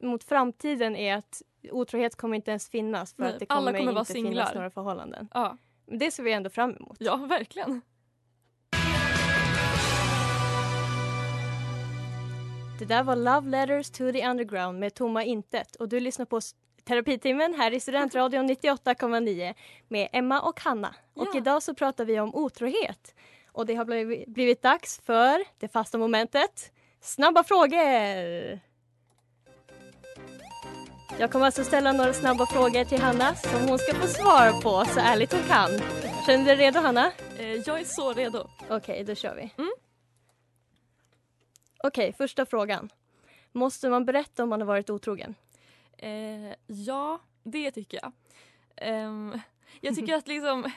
mot 0.03 0.25
framtiden 0.25 0.97
är 0.97 1.15
att 1.17 1.43
otrohet 1.71 2.17
kommer 2.17 2.37
inte 2.37 2.51
ens 2.51 2.69
finnas 2.69 3.15
för 3.15 3.23
Nej, 3.23 3.33
att 3.33 3.39
det 3.41 3.47
kommer, 3.47 3.61
alla 3.61 3.79
kommer 3.79 3.81
inte 4.01 4.13
finnas 4.13 4.27
singlar. 4.27 4.55
några 4.55 4.71
förhållanden. 4.71 5.29
Ja. 5.35 5.57
Men 5.87 5.99
Det 5.99 6.11
ser 6.11 6.23
vi 6.23 6.33
ändå 6.33 6.51
fram 6.51 6.77
emot. 6.77 6.97
ja, 7.01 7.17
verkligen. 7.17 7.81
Det 12.79 12.85
där 12.85 13.03
var 13.03 13.17
Love 13.17 13.49
Letters 13.51 13.91
to 13.91 14.13
the 14.13 14.29
Underground 14.29 14.79
med 14.81 14.95
Tomma 14.95 15.25
Intet 15.25 15.77
och 15.77 15.89
du 15.89 16.01
lyssnar 16.01 16.27
på 16.27 16.41
Terapitimmen 16.85 17.55
här 17.55 17.75
i 17.75 17.81
Studentradion 17.81 18.49
98,9 18.51 19.55
med 19.89 20.09
Emma 20.13 20.41
och 20.41 20.61
Hanna. 20.61 20.95
Och 21.15 21.27
Ja. 21.33 21.39
idag 21.39 21.63
så 21.63 21.75
pratar 21.75 22.05
vi 22.05 22.21
om 22.21 22.35
otrohet. 22.35 23.15
Och 23.55 23.67
det 23.67 23.75
har 23.75 23.85
blivit, 23.85 24.29
blivit 24.29 24.63
dags 24.63 25.01
för 25.05 25.45
det 25.59 25.69
fasta 25.69 25.99
momentet 25.99 26.73
Snabba 27.01 27.45
frågor! 27.45 28.61
Jag 31.19 31.33
kommer 31.33 31.47
alltså 31.47 31.65
ställa 31.65 31.93
några 31.93 32.13
snabba 32.13 32.47
frågor 32.47 32.85
till 32.85 33.01
Hanna 33.01 33.35
som 33.35 33.69
hon 33.69 33.79
ska 33.79 33.95
få 33.95 34.07
svar 34.07 34.63
på 34.63 34.85
så 34.85 35.01
ärligt 35.01 35.33
hon 35.33 35.43
kan. 35.43 35.71
Känner 36.27 36.39
du 36.39 36.45
dig 36.45 36.57
redo 36.57 36.81
Hanna? 36.81 37.13
Eh, 37.39 37.53
jag 37.53 37.81
är 37.81 37.85
så 37.85 38.13
redo. 38.13 38.49
Okej, 38.71 39.05
då 39.05 39.15
kör 39.15 39.35
vi. 39.35 39.51
Mm. 39.57 39.73
Okej, 41.85 42.13
första 42.13 42.47
frågan. 42.47 42.91
Måste 43.53 43.89
man 43.89 44.05
berätta 44.05 44.43
om 44.43 44.49
man 44.49 44.61
har 44.61 44.67
varit 44.67 44.91
otrogen? 44.91 45.35
Eh, 45.99 46.55
ja, 46.67 47.21
det 47.43 47.71
tycker 47.71 48.01
jag. 48.03 48.13
Ehm, 48.77 49.41
jag 49.81 49.95
tycker 49.95 50.15
att 50.15 50.29
liksom 50.29 50.71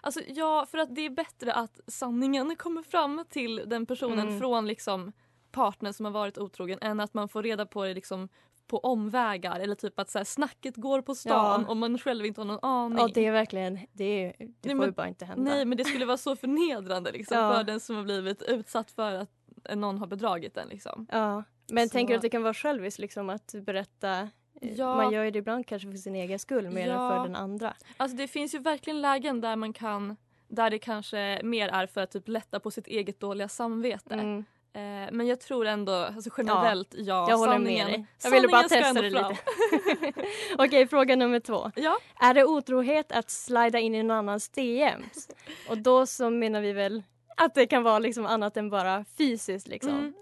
Alltså 0.00 0.20
ja, 0.26 0.66
för 0.70 0.78
att 0.78 0.94
det 0.94 1.00
är 1.06 1.10
bättre 1.10 1.52
att 1.52 1.80
sanningen 1.86 2.56
kommer 2.56 2.82
fram 2.82 3.24
till 3.30 3.62
den 3.66 3.86
personen 3.86 4.18
Mm. 4.28 4.38
från 4.40 4.66
liksom 4.66 5.12
partnern 5.52 5.92
som 5.92 6.04
har 6.06 6.12
varit 6.12 6.38
otrogen 6.38 6.78
än 6.82 7.00
att 7.00 7.14
man 7.14 7.28
får 7.28 7.42
reda 7.42 7.66
på 7.66 7.84
det 7.84 7.94
liksom 7.94 8.28
på 8.66 8.78
omvägar 8.78 9.60
eller 9.60 9.74
typ 9.74 9.98
att 9.98 10.10
så 10.10 10.18
här, 10.18 10.24
snacket 10.24 10.76
går 10.76 11.02
på 11.02 11.14
stan 11.14 11.60
Ja. 11.62 11.70
och 11.70 11.76
man 11.76 11.98
själv 11.98 12.26
inte 12.26 12.40
har 12.40 12.46
någon 12.46 12.58
aning. 12.64 12.98
Ja, 12.98 13.08
det 13.14 13.26
är 13.26 13.32
verkligen, 13.32 13.78
det, 13.92 14.04
är, 14.04 14.34
det 14.38 14.44
Nej, 14.62 14.70
får 14.70 14.74
men- 14.74 14.86
ju 14.86 14.92
bara 14.92 15.08
inte 15.08 15.24
hända. 15.24 15.50
Nej 15.50 15.64
men 15.64 15.78
det 15.78 15.84
skulle 15.84 16.04
vara 16.06 16.16
så 16.16 16.36
förnedrande 16.36 17.12
liksom, 17.12 17.38
Ja. 17.38 17.54
för 17.54 17.64
den 17.64 17.80
som 17.80 17.96
har 17.96 18.02
blivit 18.02 18.42
utsatt 18.42 18.90
för 18.90 19.12
att 19.12 19.30
någon 19.74 19.98
har 19.98 20.06
bedragit 20.06 20.54
den. 20.54 20.68
Liksom. 20.68 21.06
Ja, 21.12 21.42
men 21.72 21.88
Så- 21.88 21.92
tänker 21.92 22.14
du 22.14 22.16
att 22.16 22.22
det 22.22 22.28
kan 22.30 22.42
vara 22.42 22.54
själviskt 22.54 22.98
liksom 23.00 23.30
att 23.30 23.54
berätta? 23.66 24.28
Eh, 24.60 24.72
Ja. 24.74 24.96
Man 24.96 25.12
gör 25.12 25.24
ju 25.24 25.30
det 25.30 25.38
ibland 25.38 25.66
kanske 25.66 25.90
för 25.90 25.98
sin 25.98 26.14
egen 26.14 26.38
skull 26.38 26.70
mer 26.70 26.82
än 26.82 26.94
Ja. 26.94 27.08
för 27.08 27.22
den 27.22 27.36
andra. 27.36 27.74
Alltså 27.96 28.16
det 28.16 28.28
finns 28.28 28.54
ju 28.54 28.58
verkligen 28.58 29.00
lägen 29.00 29.40
där 29.40 29.56
man 29.56 29.72
kan 29.72 30.16
där 30.48 30.70
det 30.70 30.78
kanske 30.78 31.40
mer 31.42 31.68
är 31.68 31.86
för 31.86 32.00
att 32.00 32.10
typ 32.10 32.28
lätta 32.28 32.60
på 32.60 32.70
sitt 32.70 32.86
eget 32.86 33.20
dåliga 33.20 33.48
samvete. 33.48 34.14
Mm. 34.14 34.44
Eh, 34.72 35.12
men 35.12 35.26
jag 35.26 35.40
tror 35.40 35.66
ändå 35.66 35.92
alltså 35.92 36.30
generellt 36.38 36.94
ja, 36.98 37.30
jag 37.30 37.38
håller 37.38 37.52
sanningen, 37.52 37.86
med 37.86 37.94
dig. 37.98 38.06
Jag 38.22 38.30
ville 38.30 38.48
bara 38.48 38.62
testa 38.62 38.92
det 39.02 39.10
lite. 39.10 39.36
Okej, 40.58 40.86
fråga 40.86 41.16
nummer 41.16 41.40
två. 41.40 41.70
Ja. 41.76 41.98
Är 42.20 42.34
det 42.34 42.44
otrohet 42.44 43.12
att 43.12 43.30
slida 43.30 43.78
in 43.78 43.94
i 43.94 44.02
någon 44.02 44.16
annans 44.16 44.48
DMs? 44.48 45.28
Och 45.68 45.78
då 45.78 46.06
så 46.06 46.30
menar 46.30 46.60
vi 46.60 46.72
väl 46.72 47.02
att 47.36 47.54
det 47.54 47.66
kan 47.66 47.82
vara 47.82 47.98
liksom 47.98 48.26
annat 48.26 48.56
än 48.56 48.70
bara 48.70 49.04
fysiskt 49.18 49.68
liksom. 49.68 50.14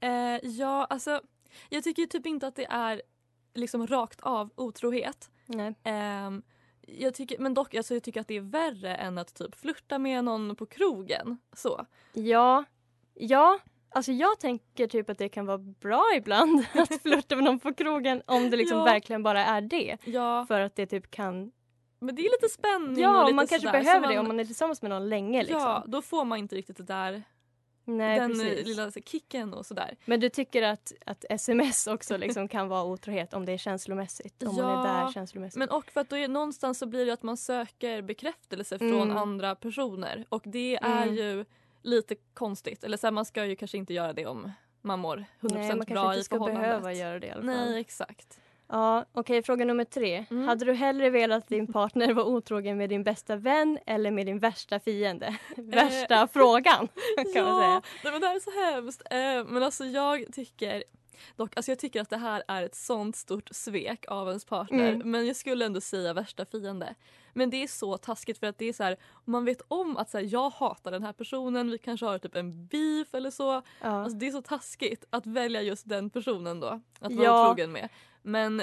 Mm. 0.00 0.34
Eh, 0.34 0.40
ja, 0.50 0.84
alltså 0.84 1.20
jag 1.68 1.84
tycker 1.84 2.06
typ 2.06 2.26
inte 2.26 2.46
att 2.46 2.56
det 2.56 2.66
är 2.70 3.02
liksom 3.56 3.86
rakt 3.86 4.20
av 4.20 4.50
otrohet. 4.54 5.30
Nej. 5.46 5.74
Ehm, 5.84 6.42
jag 6.86 7.14
tycker, 7.14 7.38
men 7.38 7.54
dock, 7.54 7.74
alltså, 7.74 7.94
jag 7.94 8.02
tycker 8.02 8.20
att 8.20 8.28
det 8.28 8.36
är 8.36 8.40
värre 8.40 8.94
än 8.94 9.18
att 9.18 9.34
typ 9.34 9.54
flirta 9.54 9.98
med 9.98 10.24
någon 10.24 10.56
på 10.56 10.66
krogen. 10.66 11.38
Så. 11.52 11.86
Ja, 12.12 12.64
ja. 13.14 13.58
Alltså 13.90 14.12
jag 14.12 14.40
tänker 14.40 14.86
typ 14.86 15.10
att 15.10 15.18
det 15.18 15.28
kan 15.28 15.46
vara 15.46 15.58
bra 15.58 16.04
ibland 16.16 16.64
att 16.74 17.02
flirta 17.02 17.36
med 17.36 17.44
någon 17.44 17.58
på 17.58 17.74
krogen 17.74 18.22
om 18.26 18.50
det 18.50 18.56
liksom 18.56 18.78
Ja. 18.78 18.84
verkligen 18.84 19.22
bara 19.22 19.44
är 19.44 19.60
det. 19.60 19.96
Ja. 20.04 20.44
För 20.48 20.60
att 20.60 20.76
det 20.76 20.86
typ 20.86 21.10
kan... 21.10 21.52
Men 21.98 22.14
det 22.14 22.22
är 22.22 22.30
lite 22.42 22.54
spänning 22.54 22.90
och 22.96 23.00
Ja, 23.00 23.22
lite 23.24 23.34
man 23.34 23.46
kanske 23.46 23.68
sådär, 23.68 23.82
behöver 23.82 24.06
så 24.06 24.12
det 24.12 24.18
om 24.18 24.26
man 24.28 24.40
är 24.40 24.44
tillsammans 24.44 24.82
med 24.82 24.90
någon 24.90 25.08
länge. 25.08 25.42
Liksom. 25.42 25.60
Ja, 25.60 25.84
då 25.86 26.02
får 26.02 26.24
man 26.24 26.38
inte 26.38 26.56
riktigt 26.56 26.76
det 26.76 26.82
där, 26.84 27.22
Nej, 27.88 28.20
den 28.20 28.32
eh, 28.32 28.38
precis. 28.38 28.66
lilla 28.66 28.90
så, 28.90 29.00
kicken 29.00 29.54
och 29.54 29.66
sådär. 29.66 29.96
Men 30.04 30.20
du 30.20 30.28
tycker 30.28 30.62
att, 30.62 30.92
att 31.06 31.24
sms 31.30 31.86
också 31.86 32.16
liksom 32.16 32.48
kan 32.48 32.68
vara 32.68 32.84
otrohet 32.84 33.34
om 33.34 33.44
det 33.44 33.52
är 33.52 33.58
känslomässigt? 33.58 34.42
Om 34.42 34.56
man 34.56 34.64
är 34.86 35.04
där 35.04 35.12
känslomässigt? 35.12 35.58
Men 35.58 35.68
och 35.68 35.90
för 35.90 36.00
att 36.00 36.10
då 36.10 36.16
är, 36.16 36.28
någonstans 36.28 36.78
så 36.78 36.86
blir 36.86 37.06
det 37.06 37.12
att 37.12 37.22
man 37.22 37.36
söker 37.36 38.02
bekräftelse 38.02 38.78
från 38.78 38.92
Mm. 39.02 39.16
andra 39.16 39.54
personer 39.54 40.24
och 40.28 40.42
det 40.46 40.76
är 40.76 41.02
Mm. 41.02 41.14
ju 41.14 41.44
lite 41.82 42.14
konstigt. 42.34 42.84
Eller 42.84 42.96
så 42.96 43.06
här, 43.06 43.12
man 43.12 43.24
ska 43.24 43.44
ju 43.46 43.56
kanske 43.56 43.78
inte 43.78 43.94
göra 43.94 44.12
det 44.12 44.26
om 44.26 44.52
man 44.82 44.98
mår 44.98 45.24
100% 45.40 45.54
Nej, 45.54 45.68
man 45.68 45.78
bra 45.78 45.84
kanske 45.86 46.06
inte 46.08 46.20
i 46.20 46.24
ska 46.24 46.34
förhållandet. 46.34 46.62
behöva 46.70 46.92
göra 46.92 47.18
det 47.18 47.26
i 47.26 47.30
alla 47.30 47.42
fall. 47.42 47.46
Nej, 47.70 47.80
exakt. 47.80 48.40
Ja, 48.68 49.04
okej, 49.12 49.42
fråga 49.42 49.64
nummer 49.64 49.84
tre. 49.84 50.24
Mm. 50.30 50.48
Hade 50.48 50.64
du 50.64 50.72
hellre 50.72 51.10
velat 51.10 51.42
att 51.42 51.48
din 51.48 51.72
partner 51.72 52.12
var 52.12 52.22
otrogen 52.24 52.76
med 52.78 52.88
din 52.88 53.04
bästa 53.04 53.36
vän 53.36 53.78
eller 53.86 54.10
med 54.10 54.26
din 54.26 54.38
värsta 54.38 54.80
fiende? 54.80 55.36
värsta 55.56 56.28
frågan 56.28 56.88
kan 57.34 57.44
man 57.44 57.60
säga. 57.60 57.82
Nej, 58.04 58.12
men 58.12 58.20
det 58.20 58.26
här 58.26 58.36
är 58.36 58.40
så 58.40 58.74
hemskt. 58.74 59.02
Eh, 59.10 59.52
men 59.54 59.62
alltså 59.62 59.84
jag 59.84 60.24
tycker 60.32 60.84
Dock, 61.36 61.56
alltså 61.56 61.70
jag 61.70 61.78
tycker 61.78 62.00
att 62.00 62.10
det 62.10 62.16
här 62.16 62.42
är 62.48 62.62
ett 62.62 62.74
sånt 62.74 63.16
stort 63.16 63.48
svek 63.52 64.04
av 64.08 64.28
ens 64.28 64.44
partner. 64.44 64.92
Mm. 64.92 65.10
Men 65.10 65.26
jag 65.26 65.36
skulle 65.36 65.64
ändå 65.66 65.80
säga 65.80 66.12
värsta 66.12 66.44
fiende. 66.44 66.94
Men 67.32 67.50
det 67.50 67.62
är 67.62 67.66
så 67.66 67.96
taskigt 67.98 68.38
för 68.38 68.46
att 68.46 68.58
det 68.58 68.68
är 68.68 68.72
så 68.72 68.82
här, 68.82 68.96
man 69.24 69.44
vet 69.44 69.60
om 69.68 69.96
att 69.96 70.10
så 70.10 70.18
här, 70.18 70.24
jag 70.32 70.50
hatar 70.50 70.90
den 70.90 71.02
här 71.02 71.12
personen, 71.12 71.70
vi 71.70 71.78
kanske 71.78 72.06
har 72.06 72.18
typ 72.18 72.36
en 72.36 72.66
beef 72.66 73.14
eller 73.14 73.30
så. 73.30 73.62
Ja. 73.80 73.88
Alltså 73.88 74.18
det 74.18 74.26
är 74.26 74.30
så 74.30 74.42
taskigt 74.42 75.04
att 75.10 75.26
välja 75.26 75.62
just 75.62 75.88
den 75.88 76.10
personen 76.10 76.60
då. 76.60 76.80
Att 77.00 77.12
vara 77.12 77.24
Ja. 77.24 77.44
otrogen 77.50 77.72
med. 77.72 77.88
Men 78.26 78.62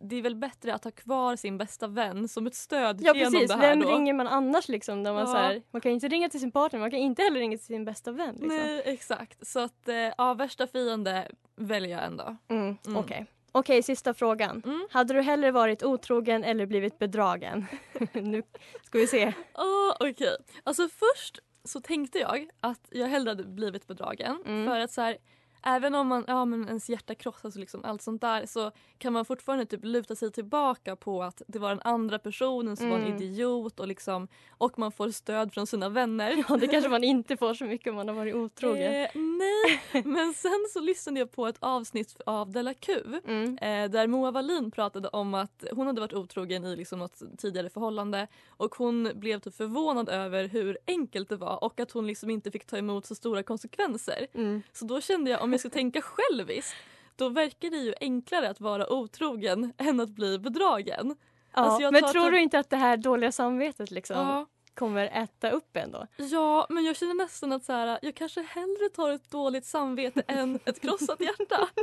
det 0.00 0.16
är 0.16 0.22
väl 0.22 0.34
bättre 0.36 0.74
att 0.74 0.84
ha 0.84 0.90
kvar 0.90 1.36
sin 1.36 1.58
bästa 1.58 1.86
vän 1.86 2.28
som 2.28 2.46
ett 2.46 2.54
stöd 2.54 3.00
Ja 3.02 3.14
genom 3.14 3.32
precis, 3.32 3.48
det 3.50 3.56
här 3.56 3.68
vem 3.70 3.80
då. 3.80 3.88
ringer 3.90 4.14
man 4.14 4.26
annars 4.26 4.68
liksom? 4.68 5.02
När 5.02 5.12
man, 5.12 5.20
Ja. 5.20 5.26
så 5.26 5.36
här, 5.36 5.62
man 5.70 5.80
kan 5.80 5.92
inte 5.92 6.08
ringa 6.08 6.28
till 6.28 6.40
sin 6.40 6.50
partner, 6.52 6.80
man 6.80 6.90
kan 6.90 7.00
inte 7.00 7.22
heller 7.22 7.40
ringa 7.40 7.56
till 7.56 7.66
sin 7.66 7.84
bästa 7.84 8.12
vän. 8.12 8.32
Liksom. 8.34 8.48
Nej 8.48 8.82
exakt. 8.84 9.46
Så 9.46 9.60
att 9.60 9.88
eh, 9.88 9.94
ja, 9.96 10.34
värsta 10.34 10.66
fiende 10.66 11.28
väljer 11.56 11.96
jag 11.96 12.06
ändå. 12.06 12.36
Mm, 12.48 12.76
Mm. 12.86 12.96
Okej, 12.96 13.26
Okej, 13.52 13.82
sista 13.82 14.14
frågan. 14.14 14.62
Hade 14.90 15.14
du 15.14 15.20
hellre 15.22 15.50
varit 15.50 15.82
otrogen 15.82 16.44
eller 16.44 16.66
blivit 16.66 16.98
bedragen? 16.98 17.66
nu 18.12 18.42
ska 18.84 18.98
vi 18.98 19.06
se. 19.06 19.26
Oh, 19.54 19.96
Okej, 20.10 20.36
alltså 20.64 20.88
först 20.88 21.38
så 21.64 21.80
tänkte 21.80 22.18
jag 22.18 22.48
att 22.60 22.88
jag 22.90 23.06
hellre 23.06 23.30
hade 23.30 23.44
blivit 23.44 23.86
bedragen. 23.86 24.42
Mm. 24.46 24.66
För 24.66 24.80
att 24.80 24.90
så 24.92 25.00
här, 25.00 25.16
även 25.62 25.94
om 25.94 26.06
man, 26.08 26.24
ja, 26.26 26.44
men 26.44 26.68
ens 26.68 26.88
hjärta 26.90 27.14
krossas 27.14 27.54
och 27.54 27.60
liksom 27.60 27.84
allt 27.84 28.02
sånt 28.02 28.20
där 28.20 28.46
så 28.46 28.70
kan 28.98 29.12
man 29.12 29.24
fortfarande 29.24 29.66
typ 29.66 29.84
luta 29.84 30.14
sig 30.14 30.32
tillbaka 30.32 30.96
på 30.96 31.22
att 31.22 31.42
det 31.46 31.58
var 31.58 31.68
den 31.68 31.80
andra 31.84 32.18
personen 32.18 32.76
som 32.76 32.90
var 32.90 32.96
en 32.98 33.04
Mm. 33.04 33.16
idiot 33.22 33.80
och, 33.80 33.88
liksom, 33.88 34.28
och 34.50 34.78
man 34.78 34.92
får 34.92 35.10
stöd 35.10 35.52
från 35.54 35.66
sina 35.66 35.88
vänner. 35.88 36.44
Ja, 36.48 36.56
det 36.56 36.66
kanske 36.66 36.90
man 36.90 37.04
inte 37.04 37.36
får 37.36 37.54
så 37.54 37.64
mycket 37.64 37.90
om 37.90 37.96
man 37.96 38.08
har 38.08 38.14
varit 38.14 38.34
otrogen. 38.34 38.94
Eh, 38.94 39.08
nej, 39.14 40.02
men 40.04 40.34
sen 40.34 40.66
så 40.72 40.80
lyssnade 40.80 41.18
jag 41.18 41.32
på 41.32 41.46
ett 41.46 41.56
avsnitt 41.60 42.20
av 42.26 42.50
Della 42.50 42.74
Q 42.74 42.92
Mm. 43.24 43.58
eh, 43.58 43.90
där 43.90 44.06
Moa 44.06 44.30
Wallin 44.30 44.70
pratade 44.70 45.08
om 45.08 45.34
att 45.34 45.64
hon 45.72 45.86
hade 45.86 46.00
varit 46.00 46.12
otrogen 46.14 46.64
i 46.64 46.76
liksom 46.76 46.98
något 46.98 47.22
tidigare 47.38 47.70
förhållande 47.70 48.26
och 48.48 48.74
hon 48.74 49.10
blev 49.14 49.38
typ 49.40 49.54
förvånad 49.54 50.08
över 50.08 50.44
hur 50.48 50.78
enkelt 50.86 51.28
det 51.28 51.36
var 51.36 51.64
och 51.64 51.80
att 51.80 51.90
hon 51.90 52.06
liksom 52.06 52.30
inte 52.30 52.50
fick 52.50 52.66
ta 52.66 52.76
emot 52.78 53.06
så 53.06 53.14
stora 53.14 53.42
konsekvenser. 53.42 54.26
Mm. 54.34 54.62
Så 54.72 54.84
då 54.84 55.00
kände 55.00 55.30
jag 55.30 55.42
om 55.48 55.52
jag 55.52 55.60
ska 55.60 55.70
tänka 55.70 56.00
själviskt 56.02 56.76
då 57.16 57.28
verkar 57.28 57.70
det 57.70 57.76
ju 57.76 57.94
enklare 58.00 58.50
att 58.50 58.60
vara 58.60 58.92
otrogen 58.92 59.72
än 59.78 60.00
att 60.00 60.08
bli 60.10 60.38
bedragen. 60.38 61.16
Ja, 61.54 61.60
Alltså, 61.62 61.90
men 61.90 62.02
tror 62.02 62.24
typ- 62.24 62.32
du 62.32 62.40
inte 62.40 62.58
att 62.58 62.70
det 62.70 62.76
här 62.76 62.96
dåliga 62.96 63.32
samvetet 63.32 63.90
liksom 63.90 64.16
Ja. 64.16 64.46
kommer 64.74 65.06
äta 65.22 65.50
upp 65.50 65.76
en 65.76 65.92
då? 65.92 66.06
Ja, 66.16 66.66
men 66.70 66.84
jag 66.84 66.96
känner 66.96 67.14
nästan 67.14 67.52
att 67.52 67.64
så 67.64 67.72
här, 67.72 67.98
jag 68.02 68.14
kanske 68.14 68.42
hellre 68.42 68.88
tar 68.94 69.10
ett 69.10 69.30
dåligt 69.30 69.64
samvete 69.66 70.22
än 70.26 70.58
ett 70.64 70.80
krossat 70.80 71.20
hjärta. 71.20 71.68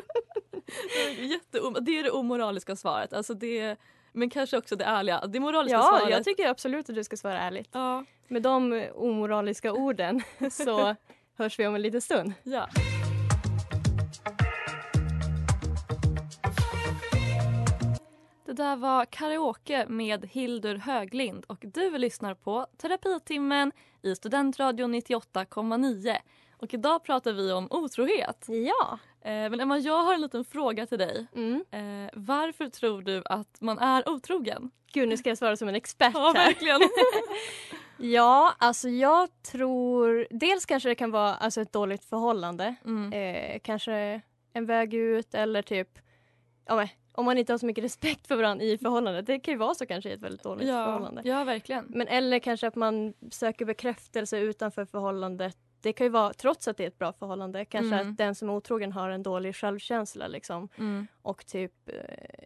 Det 1.52 1.58
är 1.60 1.82
det 1.82 2.00
är 2.00 2.04
det 2.04 2.12
omoraliska 2.12 2.76
svaret. 2.76 3.14
Alltså 3.14 3.34
det, 3.34 3.76
men 4.14 4.30
kanske 4.30 4.58
också 4.58 4.76
det 4.76 4.86
ärliga. 4.86 5.28
Det 5.28 5.40
moraliska 5.40 5.78
Ja, 5.78 5.84
svaret. 5.98 6.10
jag 6.10 6.24
tycker 6.24 6.48
absolut 6.50 6.90
att 6.90 6.96
du 6.96 7.04
ska 7.04 7.18
svara 7.18 7.40
ärligt. 7.40 7.70
Ja. 7.72 8.06
Med 8.28 8.42
de 8.42 8.88
omoraliska 8.96 9.74
orden 9.74 10.22
så 10.52 10.96
hörs 11.38 11.60
vi 11.60 11.68
om 11.68 11.76
en 11.76 11.82
liten 11.82 12.02
stund. 12.02 12.34
Ja. 12.44 12.68
Där 18.56 18.76
var 18.76 19.06
karaoke 19.06 19.86
med 19.90 20.26
Hildur 20.26 20.76
Höglind 20.76 21.46
och 21.48 21.58
du 21.62 21.98
lyssnar 21.98 22.34
på 22.34 22.68
Terapitimmen 22.78 23.72
i 24.02 24.16
Studentradion 24.16 24.96
98,9. 24.96 26.18
Och 26.58 26.74
idag 26.74 27.04
pratar 27.04 27.34
vi 27.34 27.52
om 27.52 27.68
otrohet. 27.72 28.46
Ja. 28.48 29.00
Eh, 29.22 29.50
men 29.50 29.60
Emma, 29.60 29.78
jag 29.78 30.04
har 30.04 30.14
en 30.14 30.22
liten 30.22 30.46
fråga 30.46 30.86
till 30.86 30.98
dig. 30.98 31.28
Mm. 31.36 31.66
Eh, 31.72 32.10
varför 32.14 32.70
tror 32.70 33.02
du 33.02 33.22
att 33.26 33.62
man 33.62 33.80
är 33.80 34.10
otrogen? 34.10 34.72
Gud, 34.94 35.10
nu 35.10 35.18
ska 35.18 35.30
jag 35.30 35.38
svara 35.38 35.58
som 35.58 35.68
en 35.68 35.76
expert 35.76 36.12
Ja, 36.14 36.34
här. 36.36 36.46
verkligen. 36.46 36.82
Ja, 37.98 38.56
alltså 38.58 38.90
jag 38.90 39.30
tror... 39.42 40.28
Dels 40.30 40.66
kanske 40.66 40.90
det 40.90 40.96
kan 40.96 41.12
vara 41.12 41.36
alltså, 41.36 41.62
ett 41.62 41.74
dåligt 41.74 42.06
förhållande. 42.06 42.76
Mm. 42.86 43.14
Eh, 43.14 43.60
kanske 43.64 44.22
en 44.54 44.66
väg 44.66 44.94
ut 44.94 45.34
eller 45.36 45.62
typ... 45.62 45.90
Ja, 46.66 46.76
men, 46.76 46.88
om 47.18 47.26
man 47.26 47.38
inte 47.38 47.54
har 47.54 47.58
så 47.58 47.66
mycket 47.66 47.84
respekt 47.84 48.28
för 48.28 48.36
varandra 48.36 48.66
i 48.66 48.78
förhållandet. 48.78 49.26
Det 49.26 49.40
kan 49.40 49.52
ju 49.54 49.58
vara 49.58 49.74
så 49.76 49.86
kanske 49.86 50.10
i 50.10 50.14
ett 50.14 50.22
väldigt 50.22 50.44
dåligt 50.44 50.68
ja, 50.68 50.86
förhållande. 50.86 51.22
ja, 51.26 51.44
verkligen. 51.44 51.86
Men 51.90 52.08
eller 52.08 52.40
kanske 52.40 52.68
att 52.68 52.76
man 52.76 53.14
söker 53.32 53.66
bekräftelse 53.66 54.38
utanför 54.40 54.86
förhållandet. 54.86 55.58
Det 55.82 55.94
kan 55.94 56.06
ju 56.06 56.12
vara, 56.12 56.34
trots 56.34 56.68
att 56.68 56.78
det 56.78 56.84
är 56.84 56.88
ett 56.88 56.98
bra 57.00 57.14
förhållande, 57.14 57.66
kanske 57.66 57.96
Mm. 57.96 58.12
att 58.12 58.18
den 58.18 58.36
som 58.36 58.50
är 58.50 58.54
otrogen 58.54 58.92
har 58.92 59.10
en 59.10 59.24
dålig 59.24 59.56
självkänsla 59.56 60.28
liksom. 60.28 60.70
Mm. 60.78 61.08
Och 61.22 61.46
typ, 61.46 61.90
eh, 61.90 61.94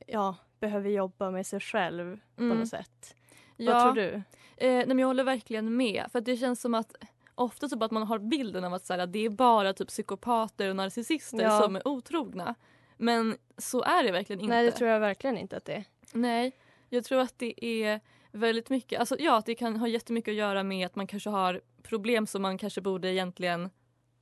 ja, 0.07 0.35
behöver 0.59 0.89
jobba 0.89 1.31
med 1.31 1.47
sig 1.47 1.59
själv 1.59 2.19
på 2.35 2.43
Mm. 2.43 2.57
något 2.57 2.67
sätt. 2.67 3.15
Ja. 3.57 3.73
Vad 3.73 3.83
tror 3.83 3.93
du? 4.03 4.09
Eh, 4.13 4.21
nej, 4.75 4.87
men 4.87 4.99
jag 4.99 5.07
håller 5.07 5.23
verkligen 5.23 5.77
med. 5.77 6.05
För 6.11 6.21
det 6.21 6.37
känns 6.37 6.61
som 6.61 6.73
att 6.73 6.95
ofta 7.35 7.67
typ 7.67 7.81
att 7.83 7.91
man 7.91 8.03
har 8.03 8.19
bilden 8.19 8.63
av 8.63 8.73
att 8.73 8.85
så 8.85 8.93
här, 8.93 9.07
det 9.07 9.25
är 9.25 9.29
bara 9.29 9.73
typ 9.73 9.87
psykopater 9.87 10.69
och 10.69 10.75
narcissister 10.75 11.41
Ja. 11.41 11.61
som 11.61 11.75
är 11.75 11.87
otrogna. 11.87 12.55
Men 13.01 13.37
så 13.57 13.83
är 13.83 14.03
det 14.03 14.11
verkligen 14.11 14.39
inte. 14.41 14.53
Nej, 14.55 14.65
det 14.65 14.71
tror 14.71 14.89
jag 14.89 14.99
verkligen 14.99 15.37
inte 15.37 15.57
att 15.57 15.65
det 15.65 15.73
är. 15.73 15.83
Nej, 16.13 16.51
jag 16.89 17.03
tror 17.03 17.19
att 17.21 17.39
det 17.39 17.65
är 17.65 17.99
väldigt 18.31 18.69
mycket, 18.69 18.99
alltså 18.99 19.15
ja 19.19 19.41
det 19.45 19.55
kan 19.55 19.75
ha 19.77 19.87
jättemycket 19.87 20.31
att 20.31 20.35
göra 20.35 20.63
med 20.63 20.85
att 20.85 20.95
man 20.95 21.07
kanske 21.07 21.29
har 21.29 21.61
problem 21.83 22.27
som 22.27 22.41
man 22.41 22.57
kanske 22.57 22.81
borde 22.81 23.11
egentligen 23.11 23.69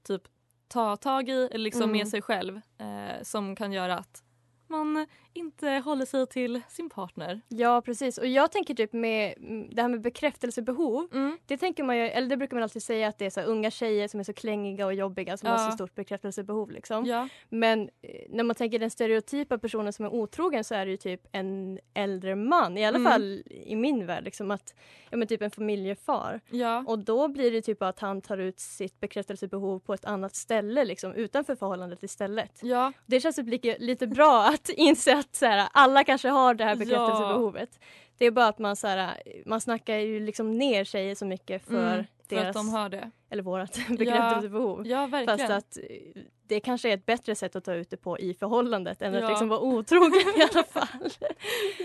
typ 0.03 0.21
ta 0.67 0.95
tag 0.95 1.29
i 1.29 1.45
eller 1.51 1.57
liksom 1.63 1.81
Mm. 1.81 1.91
med 1.97 2.07
sig 2.07 2.21
själv 2.21 2.61
eh, 2.77 3.23
som 3.23 3.55
kan 3.55 3.71
göra 3.73 3.97
att 3.97 4.23
man 4.67 5.07
inte 5.37 5.69
håller 5.69 6.05
sig 6.05 6.27
till 6.27 6.61
sin 6.69 6.89
partner. 6.89 7.41
Ja, 7.47 7.81
precis. 7.81 8.17
Och 8.17 8.27
jag 8.27 8.51
tänker 8.51 8.73
typ 8.73 8.93
med 8.93 9.33
det 9.71 9.81
här 9.81 9.89
med 9.89 10.01
bekräftelsebehov. 10.01 11.07
Mm. 11.13 11.37
Det 11.45 11.57
tänker 11.57 11.83
man 11.83 11.97
ju, 11.97 12.03
eller 12.03 12.27
det 12.27 12.37
brukar 12.37 12.55
man 12.55 12.63
alltid 12.63 12.83
säga 12.83 13.07
att 13.07 13.17
det 13.17 13.25
är 13.25 13.29
så 13.29 13.41
unga 13.41 13.71
tjejer 13.71 14.07
som 14.07 14.19
är 14.19 14.23
så 14.23 14.33
klängiga 14.33 14.85
och 14.85 14.93
jobbiga 14.93 15.37
som 15.37 15.49
Ja. 15.49 15.55
har 15.57 15.69
så 15.69 15.75
stort 15.75 15.95
bekräftelsebehov. 15.95 16.71
Liksom. 16.71 17.05
Ja. 17.05 17.27
Men 17.49 17.89
eh, 18.01 18.09
när 18.29 18.43
man 18.43 18.55
tänker 18.55 18.79
den 18.79 18.89
stereotypa 18.91 19.57
personen 19.57 19.93
som 19.93 20.05
är 20.05 20.13
otrogen 20.13 20.63
så 20.63 20.75
är 20.75 20.85
det 20.85 20.91
ju 20.91 20.97
typ 20.97 21.21
en 21.31 21.79
äldre 21.93 22.35
man. 22.35 22.77
I 22.77 22.85
alla 22.85 22.97
Mm. 22.97 23.11
fall 23.11 23.43
i 23.49 23.75
min 23.75 24.05
värld. 24.05 24.23
Liksom 24.23 24.51
att, 24.51 24.73
ja, 25.09 25.17
men 25.17 25.27
typ 25.27 25.41
en 25.41 25.51
familjefar. 25.51 26.41
Ja. 26.49 26.83
Och 26.87 26.99
då 26.99 27.27
blir 27.27 27.51
det 27.51 27.61
typ 27.61 27.81
att 27.81 27.99
han 27.99 28.21
tar 28.21 28.37
ut 28.37 28.59
sitt 28.59 28.99
bekräftelsebehov 28.99 29.79
på 29.79 29.93
ett 29.93 30.05
annat 30.05 30.35
ställe 30.35 30.85
liksom, 30.85 31.13
utanför 31.13 31.55
förhållandet 31.55 32.03
istället. 32.03 32.59
Ja. 32.63 32.93
Det 33.05 33.19
känns 33.19 33.35
typ 33.35 33.47
lite, 33.47 33.77
lite 33.79 34.07
bra 34.07 34.43
att 34.47 34.69
inse 34.77 35.17
att 35.17 35.26
så 35.31 35.45
här, 35.45 35.69
alla 35.71 36.03
kanske 36.03 36.29
har 36.29 36.53
det 36.53 36.63
här 36.63 36.75
bekräftelsebehovet. 36.75 37.79
Det 38.17 38.25
är 38.25 38.31
bara 38.31 38.47
att 38.47 38.59
man, 38.59 38.75
så 38.75 38.87
här, 38.87 39.21
man 39.45 39.61
snackar 39.61 39.95
ju 39.97 40.19
liksom 40.19 40.57
ner 40.57 40.83
tjejer 40.83 41.15
så 41.15 41.25
mycket 41.25 41.65
för 41.65 41.93
Mm, 41.93 42.05
för 42.29 42.35
deras, 42.35 42.47
att 42.47 42.53
de 42.53 42.69
har 42.69 42.89
det. 42.89 43.11
eller 43.29 43.43
vårat 43.43 43.79
bekräftelsebehov. 43.89 44.87
Ja, 44.87 45.07
verkligen. 45.07 45.39
Fast 45.39 45.51
att 45.51 45.77
eh, 45.89 46.21
det 46.47 46.59
kanske 46.59 46.89
är 46.89 46.93
ett 46.93 47.05
bättre 47.05 47.35
sätt 47.35 47.55
att 47.55 47.63
ta 47.63 47.73
ut 47.73 47.89
det 47.89 47.97
på 47.97 48.19
i 48.19 48.33
förhållandet 48.33 49.01
än 49.01 49.13
Ja. 49.13 49.23
att 49.23 49.29
liksom 49.29 49.49
vara 49.49 49.59
otrogen 49.59 50.33
i 50.37 50.41
alla 50.53 50.63
fall. 50.71 51.09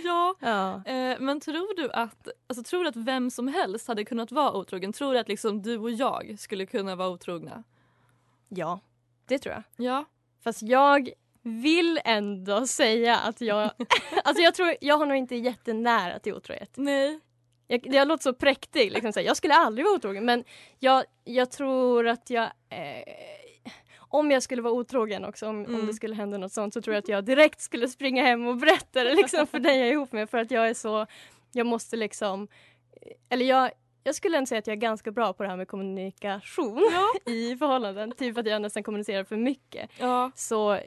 Ja. 0.04 0.34
Ja. 0.40 0.74
Eh, 0.92 1.16
men 1.20 1.40
tror 1.40 1.76
du 1.76 1.90
att 1.90 2.28
alltså, 2.46 2.62
tror 2.64 2.82
du 2.82 2.88
att 2.88 2.96
vem 2.96 3.30
som 3.30 3.48
helst 3.48 3.88
hade 3.88 4.04
kunnat 4.04 4.32
vara 4.32 4.52
otrogen? 4.52 4.92
Tror 4.92 5.12
du 5.12 5.18
att 5.18 5.28
liksom, 5.28 5.62
du 5.62 5.78
och 5.78 5.90
jag 5.90 6.34
skulle 6.38 6.66
kunna 6.66 6.96
vara 6.96 7.08
otrogna? 7.08 7.64
ja, 8.48 8.80
det 9.26 9.38
tror 9.38 9.54
jag. 9.54 9.86
Ja. 9.86 10.04
Fast 10.44 10.62
jag 10.62 11.10
vill 11.42 12.00
ändå 12.04 12.66
säga 12.66 13.16
att 13.16 13.40
jag... 13.40 13.70
alltså 14.24 14.42
jag 14.42 14.54
tror 14.54 14.74
jag 14.80 14.98
har 14.98 15.06
nog 15.06 15.16
inte 15.16 15.36
jättenära 15.36 16.18
till 16.18 16.34
otrohet. 16.34 16.70
Nej. 16.74 17.20
Jag, 17.66 17.86
jag 17.94 18.08
låter 18.08 18.22
så 18.22 18.34
präktig. 18.34 18.92
Liksom, 18.92 19.12
så 19.12 19.20
här, 19.20 19.26
jag 19.26 19.36
skulle 19.36 19.54
aldrig 19.54 19.84
vara 19.86 19.94
otrogen 19.96 20.24
men 20.24 20.44
jag, 20.78 21.04
jag 21.24 21.50
tror 21.50 22.08
att 22.08 22.30
jag... 22.30 22.44
Eh, 22.44 23.70
om 23.98 24.30
jag 24.30 24.42
skulle 24.42 24.62
vara 24.62 24.72
otrogen 24.74 25.24
också, 25.24 25.48
om, 25.48 25.56
om 25.64 25.74
Mm. 25.74 25.86
det 25.86 25.94
skulle 25.94 26.14
hända 26.14 26.38
något 26.38 26.52
sånt 26.52 26.74
så 26.74 26.82
tror 26.82 26.94
jag 26.94 27.02
att 27.02 27.08
jag 27.08 27.24
direkt 27.24 27.60
skulle 27.60 27.88
springa 27.88 28.22
hem 28.22 28.46
och 28.46 28.56
berätta 28.56 29.04
det 29.04 29.14
liksom, 29.14 29.46
för 29.46 29.58
den 29.58 29.78
jag 29.78 29.88
är 29.88 29.92
ihop 29.92 30.12
med 30.12 30.30
för 30.30 30.38
att 30.38 30.50
jag 30.50 30.68
är 30.68 30.74
så... 30.74 31.06
Jag 31.52 31.66
måste 31.66 31.96
liksom... 31.96 32.48
Eller 33.28 33.46
jag, 33.46 33.70
jag 34.04 34.14
skulle 34.14 34.36
ändå 34.36 34.46
säga 34.46 34.58
att 34.58 34.66
jag 34.66 34.76
är 34.76 34.80
ganska 34.80 35.10
bra 35.10 35.32
på 35.32 35.42
det 35.42 35.48
här 35.48 35.56
med 35.56 35.68
kommunikation 35.68 36.90
i 37.26 37.56
förhållanden. 37.56 38.12
Typ 38.12 38.38
att 38.38 38.46
jag 38.46 38.62
nästan 38.62 38.82
kommunicerar 38.82 39.24
för 39.24 39.36
mycket. 39.36 39.90
Ja. 39.98 40.30
Så 40.34 40.72
eh, 40.72 40.80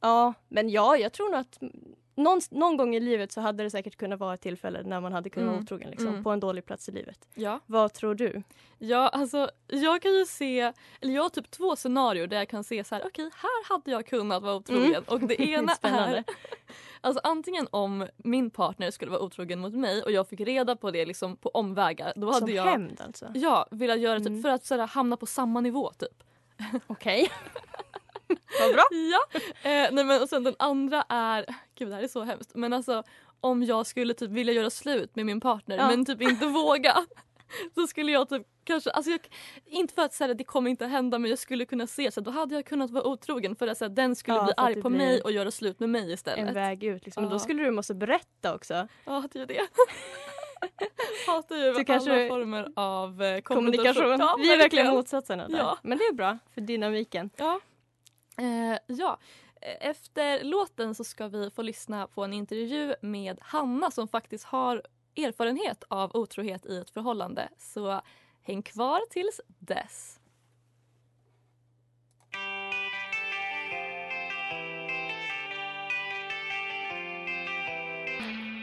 ja, 0.00 0.34
men 0.48 0.68
ja, 0.70 0.96
jag 0.96 1.12
tror 1.12 1.30
nog 1.30 1.40
att 1.40 1.58
någon, 2.14 2.40
någon 2.50 2.76
gång 2.76 2.94
i 2.94 3.00
livet 3.00 3.32
så 3.32 3.40
hade 3.40 3.62
det 3.62 3.70
säkert 3.70 3.96
kunnat 3.96 4.20
vara 4.20 4.34
ett 4.34 4.40
tillfälle 4.40 4.82
när 4.82 5.00
man 5.00 5.12
hade 5.12 5.30
kunnat 5.30 5.42
Mm. 5.44 5.54
vara 5.54 5.62
otrogen 5.62 5.90
liksom, 5.90 6.08
Mm. 6.08 6.24
på 6.24 6.30
en 6.30 6.40
dålig 6.40 6.64
plats 6.64 6.88
i 6.88 6.92
livet. 6.92 7.28
Ja. 7.34 7.60
Vad 7.66 7.92
tror 7.92 8.14
du? 8.14 8.42
Ja, 8.78 9.08
alltså 9.08 9.50
jag 9.66 10.02
kan 10.02 10.12
ju 10.14 10.26
se, 10.26 10.72
eller 11.00 11.14
jag 11.14 11.22
har 11.22 11.28
typ 11.28 11.50
två 11.50 11.76
scenarier 11.76 12.26
där 12.26 12.36
jag 12.36 12.48
kan 12.48 12.64
se 12.64 12.84
så 12.84 12.94
här, 12.94 13.06
okej 13.06 13.24
här 13.34 13.68
hade 13.68 13.90
jag 13.90 14.06
kunnat 14.06 14.42
vara 14.42 14.54
otrogen 14.54 14.84
Mm. 14.84 15.02
och 15.06 15.20
det 15.20 15.40
ena 15.50 15.72
är 15.82 16.24
Alltså 17.02 17.20
antingen 17.24 17.66
om 17.70 18.06
min 18.16 18.50
partner 18.50 18.90
skulle 18.90 19.10
vara 19.10 19.20
otrogen 19.22 19.58
mot 19.60 19.74
mig 19.74 20.02
och 20.02 20.10
jag 20.12 20.28
fick 20.28 20.40
reda 20.40 20.76
på 20.76 20.90
det 20.90 21.06
liksom 21.06 21.36
på 21.36 21.48
omvägar. 21.48 22.12
Då 22.16 22.26
hade 22.26 22.38
Som 22.38 22.50
jag 22.54 22.64
hämnd 22.64 23.00
alltså? 23.00 23.26
Ja, 23.34 23.66
velat 23.70 24.00
göra 24.00 24.18
typ 24.18 24.26
Mm. 24.28 24.42
för 24.42 24.48
att 24.48 24.64
så 24.64 24.76
här, 24.76 24.86
hamna 24.86 25.16
på 25.16 25.26
samma 25.26 25.60
nivå 25.60 25.90
typ. 25.98 26.22
Okej. 26.86 27.30
Vad 28.60 28.72
bra. 28.74 28.84
Ja. 28.90 29.40
Eh, 29.70 29.88
nej 29.92 30.04
men 30.04 30.22
och 30.22 30.28
sen 30.28 30.44
den 30.44 30.54
andra 30.58 31.04
är, 31.08 31.46
gud 31.78 31.88
det 31.88 31.94
här 31.94 32.02
är 32.02 32.08
så 32.08 32.22
hemskt, 32.22 32.50
men 32.54 32.72
alltså 32.72 33.02
om 33.40 33.62
jag 33.62 33.86
skulle 33.86 34.14
typ 34.14 34.30
vilja 34.30 34.52
göra 34.52 34.70
slut 34.70 35.16
med 35.16 35.26
min 35.26 35.40
partner 35.40 35.76
Ja. 35.76 35.88
men 35.90 36.04
typ 36.04 36.22
inte 36.22 36.46
våga. 36.64 36.96
Så 37.74 37.86
skulle 37.86 38.12
jag 38.12 38.28
typ 38.28 38.42
kanske, 38.64 38.90
alltså 38.90 39.10
jag, 39.10 39.20
inte 39.66 39.94
för 39.94 40.02
att 40.02 40.14
säga 40.14 40.34
det 40.34 40.44
kommer 40.44 40.70
inte 40.70 40.86
hända 40.86 41.18
men 41.18 41.30
jag 41.30 41.38
skulle 41.38 41.64
kunna 41.64 41.86
se 41.86 42.10
så 42.12 42.20
då 42.20 42.30
hade 42.30 42.54
jag 42.54 42.64
kunnat 42.66 42.90
vara 42.90 43.04
otrogen 43.06 43.56
för 43.56 43.68
att 43.68 43.78
så 43.78 43.84
här, 43.84 43.90
den 43.90 44.16
skulle 44.16 44.36
Ja, 44.36 44.44
bli 44.44 44.52
arg 44.56 44.82
på 44.82 44.88
mig 44.90 45.20
och 45.22 45.32
göra 45.32 45.50
slut 45.50 45.80
med 45.80 45.88
mig 45.88 46.12
istället. 46.12 46.48
En 46.48 46.54
väg 46.54 46.84
ut 46.84 47.04
liksom. 47.04 47.22
Men 47.22 47.30
Ja. 47.30 47.34
Då 47.34 47.38
skulle 47.38 47.62
du 47.62 47.70
måste 47.70 47.94
berätta 47.94 48.54
också. 48.54 48.88
Ja, 49.04 49.24
det 49.32 49.38
är 49.40 49.46
det. 49.46 49.60
Hatar 51.26 51.56
ju 51.56 51.72
Du 51.72 51.84
kanske- 51.84 52.12
alla 52.12 52.28
former 52.28 52.68
av 52.76 53.22
eh, 53.22 53.40
Kommunikation. 53.40 54.16
Ja, 54.20 54.36
Vi 54.40 54.52
är 54.52 54.56
verkligen 54.58 54.86
motsatserna 54.90 55.48
där. 55.48 55.58
Ja. 55.58 55.78
Men 55.82 55.98
det 55.98 56.04
är 56.04 56.12
bra 56.12 56.38
för 56.54 56.60
dynamiken. 56.60 57.30
Ja. 57.36 57.60
Eh, 58.40 58.78
ja. 58.86 59.18
Efter 59.80 60.44
låten 60.44 60.94
så 60.94 61.04
ska 61.04 61.28
vi 61.28 61.50
få 61.50 61.62
lyssna 61.62 62.06
på 62.06 62.24
en 62.24 62.32
intervju 62.32 62.94
med 63.02 63.38
Hanna 63.42 63.90
som 63.90 64.08
faktiskt 64.08 64.44
har 64.44 64.82
erfarenhet 65.16 65.84
av 65.88 66.16
otrohet 66.16 66.66
i 66.66 66.78
ett 66.78 66.90
förhållande. 66.90 67.48
Så 67.58 68.00
häng 68.42 68.62
kvar 68.62 69.00
tills 69.10 69.40
dess. 69.58 70.20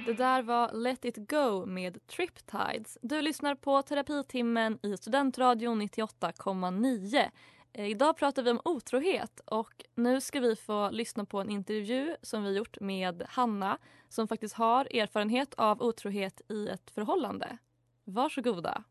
Det 0.05 0.13
där 0.13 0.41
var 0.41 0.71
Let 0.71 1.05
it 1.05 1.29
go 1.29 1.65
med 1.65 2.07
Triptides. 2.07 2.97
Du 3.01 3.21
lyssnar 3.21 3.55
på 3.55 3.81
Terapitimmen 3.81 4.79
i 4.83 4.97
Studentradion 4.97 5.81
98,9. 5.81 7.29
Eh, 7.73 7.85
idag 7.85 8.17
pratar 8.17 8.43
vi 8.43 8.51
om 8.51 8.61
otrohet 8.65 9.39
och 9.45 9.85
nu 9.95 10.21
ska 10.21 10.39
vi 10.39 10.55
få 10.55 10.89
lyssna 10.89 11.25
på 11.25 11.41
en 11.41 11.49
intervju 11.49 12.15
som 12.21 12.43
vi 12.43 12.57
gjort 12.57 12.79
med 12.79 13.23
Hanna 13.29 13.77
som 14.09 14.27
faktiskt 14.27 14.55
har 14.55 14.95
erfarenhet 14.95 15.53
av 15.53 15.81
otrohet 15.81 16.41
i 16.49 16.67
ett 16.67 16.91
förhållande. 16.91 17.57
Varsågoda. 18.03 18.83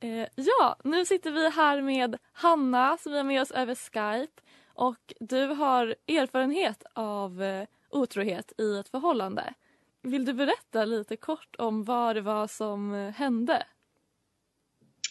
Eh, 0.00 0.26
ja, 0.34 0.76
nu 0.84 1.06
sitter 1.06 1.30
vi 1.30 1.50
här 1.50 1.80
med 1.80 2.18
Hanna 2.32 2.96
som 2.96 3.14
är 3.14 3.22
med 3.22 3.42
oss 3.42 3.50
över 3.50 3.74
Skype 3.74 4.42
och 4.74 5.14
du 5.20 5.46
har 5.46 5.94
erfarenhet 6.06 6.84
av 6.92 7.42
eh, 7.42 7.66
otrohet 7.90 8.52
i 8.58 8.78
ett 8.78 8.88
förhållande. 8.88 9.54
Vill 10.02 10.24
du 10.24 10.32
berätta 10.32 10.84
lite 10.84 11.16
kort 11.16 11.56
om 11.58 11.84
vad 11.84 12.16
det 12.16 12.20
var 12.20 12.46
som 12.46 12.94
eh, 12.94 13.12
hände? 13.12 13.66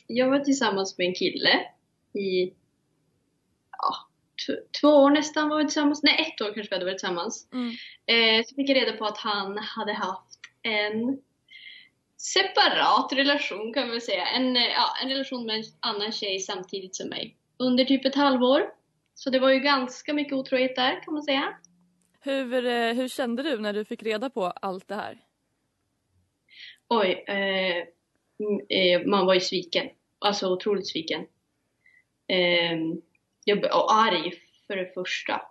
Jag 0.08 0.30
var 0.30 0.40
tillsammans 0.40 0.98
med 0.98 1.08
en 1.08 1.16
kille 1.16 1.60
i 2.14 2.54
ja, 3.72 3.96
två 4.82 4.88
år 4.88 5.10
nästan 5.10 5.50
var 5.50 5.58
vi 5.58 5.64
tillsammans. 5.64 6.04
Nej, 6.04 6.16
ett 6.22 6.42
år 6.42 6.54
kanske 6.54 6.70
vi 6.70 6.76
hade 6.76 6.86
varit 6.86 7.00
tillsammans. 7.00 7.48
Eh, 8.06 8.46
så 8.46 8.56
fick 8.56 8.70
jag 8.70 8.76
reda 8.76 8.98
på 8.98 9.06
att 9.06 9.18
han 9.18 9.58
hade 9.58 9.94
haft 9.94 10.40
en 10.62 11.20
separat 12.18 13.14
relation 13.14 13.74
kan 13.74 13.88
man 13.88 14.02
säga. 14.02 14.28
En, 14.28 14.56
eh, 14.56 14.64
ja, 14.64 14.96
en 15.04 15.10
relation 15.10 15.46
med 15.46 15.56
en 15.56 15.64
annan 15.80 16.12
tjej 16.12 16.40
samtidigt 16.40 16.96
som 16.96 17.10
mig. 17.10 17.38
Under 17.58 17.86
typ 17.86 18.06
ett 18.06 18.16
halvår. 18.16 18.62
Så 19.14 19.30
det 19.30 19.40
var 19.40 19.50
ju 19.50 19.60
ganska 19.60 20.14
mycket 20.14 20.34
otrohet 20.34 20.76
där 20.76 21.04
kan 21.04 21.14
man 21.14 21.24
säga. 21.24 21.58
Hur, 22.22 22.66
eh, 22.66 22.94
hur 22.94 23.08
kände 23.08 23.44
du 23.44 23.60
när 23.60 23.74
du 23.74 23.86
fick 23.86 24.04
reda 24.04 24.30
på 24.30 24.46
allt 24.46 24.88
det 24.88 24.96
här? 24.96 25.18
Oj, 26.88 27.24
eh, 27.28 27.36
mm, 27.36 27.88
eh, 28.70 29.02
man 29.06 29.26
var 29.26 29.34
ju 29.34 29.40
sviken. 29.40 29.90
Alltså 30.20 30.54
otroligt 30.54 30.88
sviken. 30.88 31.22
Eh, 32.28 32.78
jag, 33.46 33.62
b- 33.62 33.68
och 33.70 33.94
arg 33.94 34.34
för 34.68 34.76
det 34.76 34.94
första. 34.94 35.42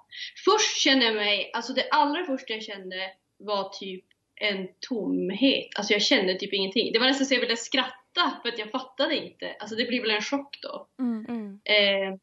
Först 0.44 0.76
kände 0.76 1.04
jag 1.04 1.14
mig, 1.14 1.50
alltså 1.54 1.72
det 1.72 1.88
allra 1.90 2.24
första 2.24 2.52
jag 2.52 2.62
kände 2.62 3.10
var 3.36 3.68
typ 3.68 4.04
en 4.36 4.68
tomhet. 4.80 5.68
Alltså 5.76 5.92
jag 5.92 6.02
kände 6.02 6.34
typ 6.34 6.52
ingenting. 6.52 6.92
Det 6.92 6.98
var 6.98 7.06
nästan 7.06 7.26
så 7.26 7.34
jag 7.34 7.40
ville 7.40 7.56
skratta 7.56 8.40
för 8.42 8.48
att 8.48 8.58
jag 8.58 8.70
fattade 8.70 9.16
inte. 9.16 9.56
Alltså 9.60 9.76
det 9.76 9.84
blir 9.84 10.00
väl 10.00 10.10
en 10.10 10.22
chock 10.22 10.58
då. 10.62 10.86
Eh, 11.64 12.18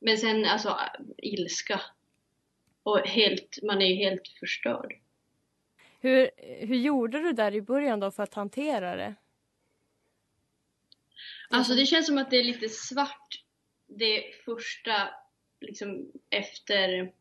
men 0.00 0.18
sen 0.18 0.44
alltså 0.44 0.76
ilska. 1.18 1.80
Och 2.82 2.98
helt, 2.98 3.58
man 3.62 3.82
är 3.82 3.86
ju 3.86 3.94
helt 3.94 4.28
förstörd. 4.28 4.94
Hur, 6.00 6.30
hur 6.66 6.76
gjorde 6.76 7.22
du 7.22 7.32
där 7.32 7.54
i 7.54 7.62
början 7.62 8.00
då 8.00 8.10
för 8.10 8.22
att 8.22 8.34
hantera 8.34 8.96
det? 8.96 9.14
Alltså 11.50 11.74
det 11.74 11.86
känns 11.86 12.06
som 12.06 12.18
att 12.18 12.30
det 12.30 12.36
är 12.36 12.44
lite 12.44 12.68
svart 12.68 13.42
det 13.86 14.24
första, 14.44 15.08
liksom 15.60 16.12
efter 16.30 17.12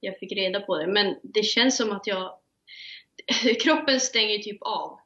jag 0.00 0.18
fick 0.18 0.32
reda 0.32 0.60
på 0.60 0.78
det. 0.78 0.86
Men 0.86 1.16
det 1.22 1.42
känns 1.42 1.76
som 1.76 1.92
att 1.92 2.06
jag, 2.06 2.38
kroppen 3.62 4.00
stänger 4.00 4.38
typ 4.38 4.62
av. 4.62 4.98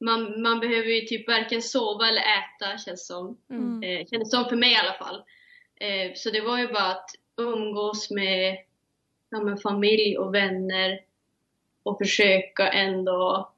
Man, 0.00 0.42
man 0.42 0.60
behöver 0.60 0.88
ju 0.88 1.00
typ 1.00 1.28
varken 1.28 1.62
sova 1.62 2.08
eller 2.08 2.20
äta 2.20 2.78
känns 2.78 3.06
som. 3.06 3.38
Mm. 3.50 3.82
Eh, 3.82 4.06
kändes 4.06 4.30
som 4.30 4.44
för 4.44 4.56
mig 4.56 4.72
i 4.72 4.76
alla 4.76 4.94
fall. 4.94 5.24
Eh, 5.76 6.12
så 6.14 6.30
det 6.30 6.40
var 6.40 6.58
ju 6.58 6.68
bara 6.68 6.90
att 6.90 7.10
umgås 7.36 8.10
med 8.10 8.58
ja, 9.30 9.40
men 9.40 9.58
familj 9.58 10.18
och 10.18 10.34
vänner 10.34 11.00
och 11.82 11.98
försöka 11.98 12.68
ändå 12.68 13.52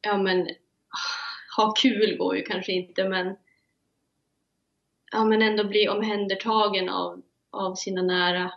ja 0.00 0.16
men 0.16 0.48
ha 1.62 1.72
kul 1.72 2.16
går 2.16 2.36
ju 2.36 2.42
kanske 2.42 2.72
inte 2.72 3.08
men 3.08 3.36
ja 5.12 5.24
men 5.24 5.42
ändå 5.42 5.64
bli 5.64 5.88
omhändertagen 5.88 6.88
av 6.88 7.22
av 7.50 7.74
sina 7.74 8.02
nära. 8.02 8.52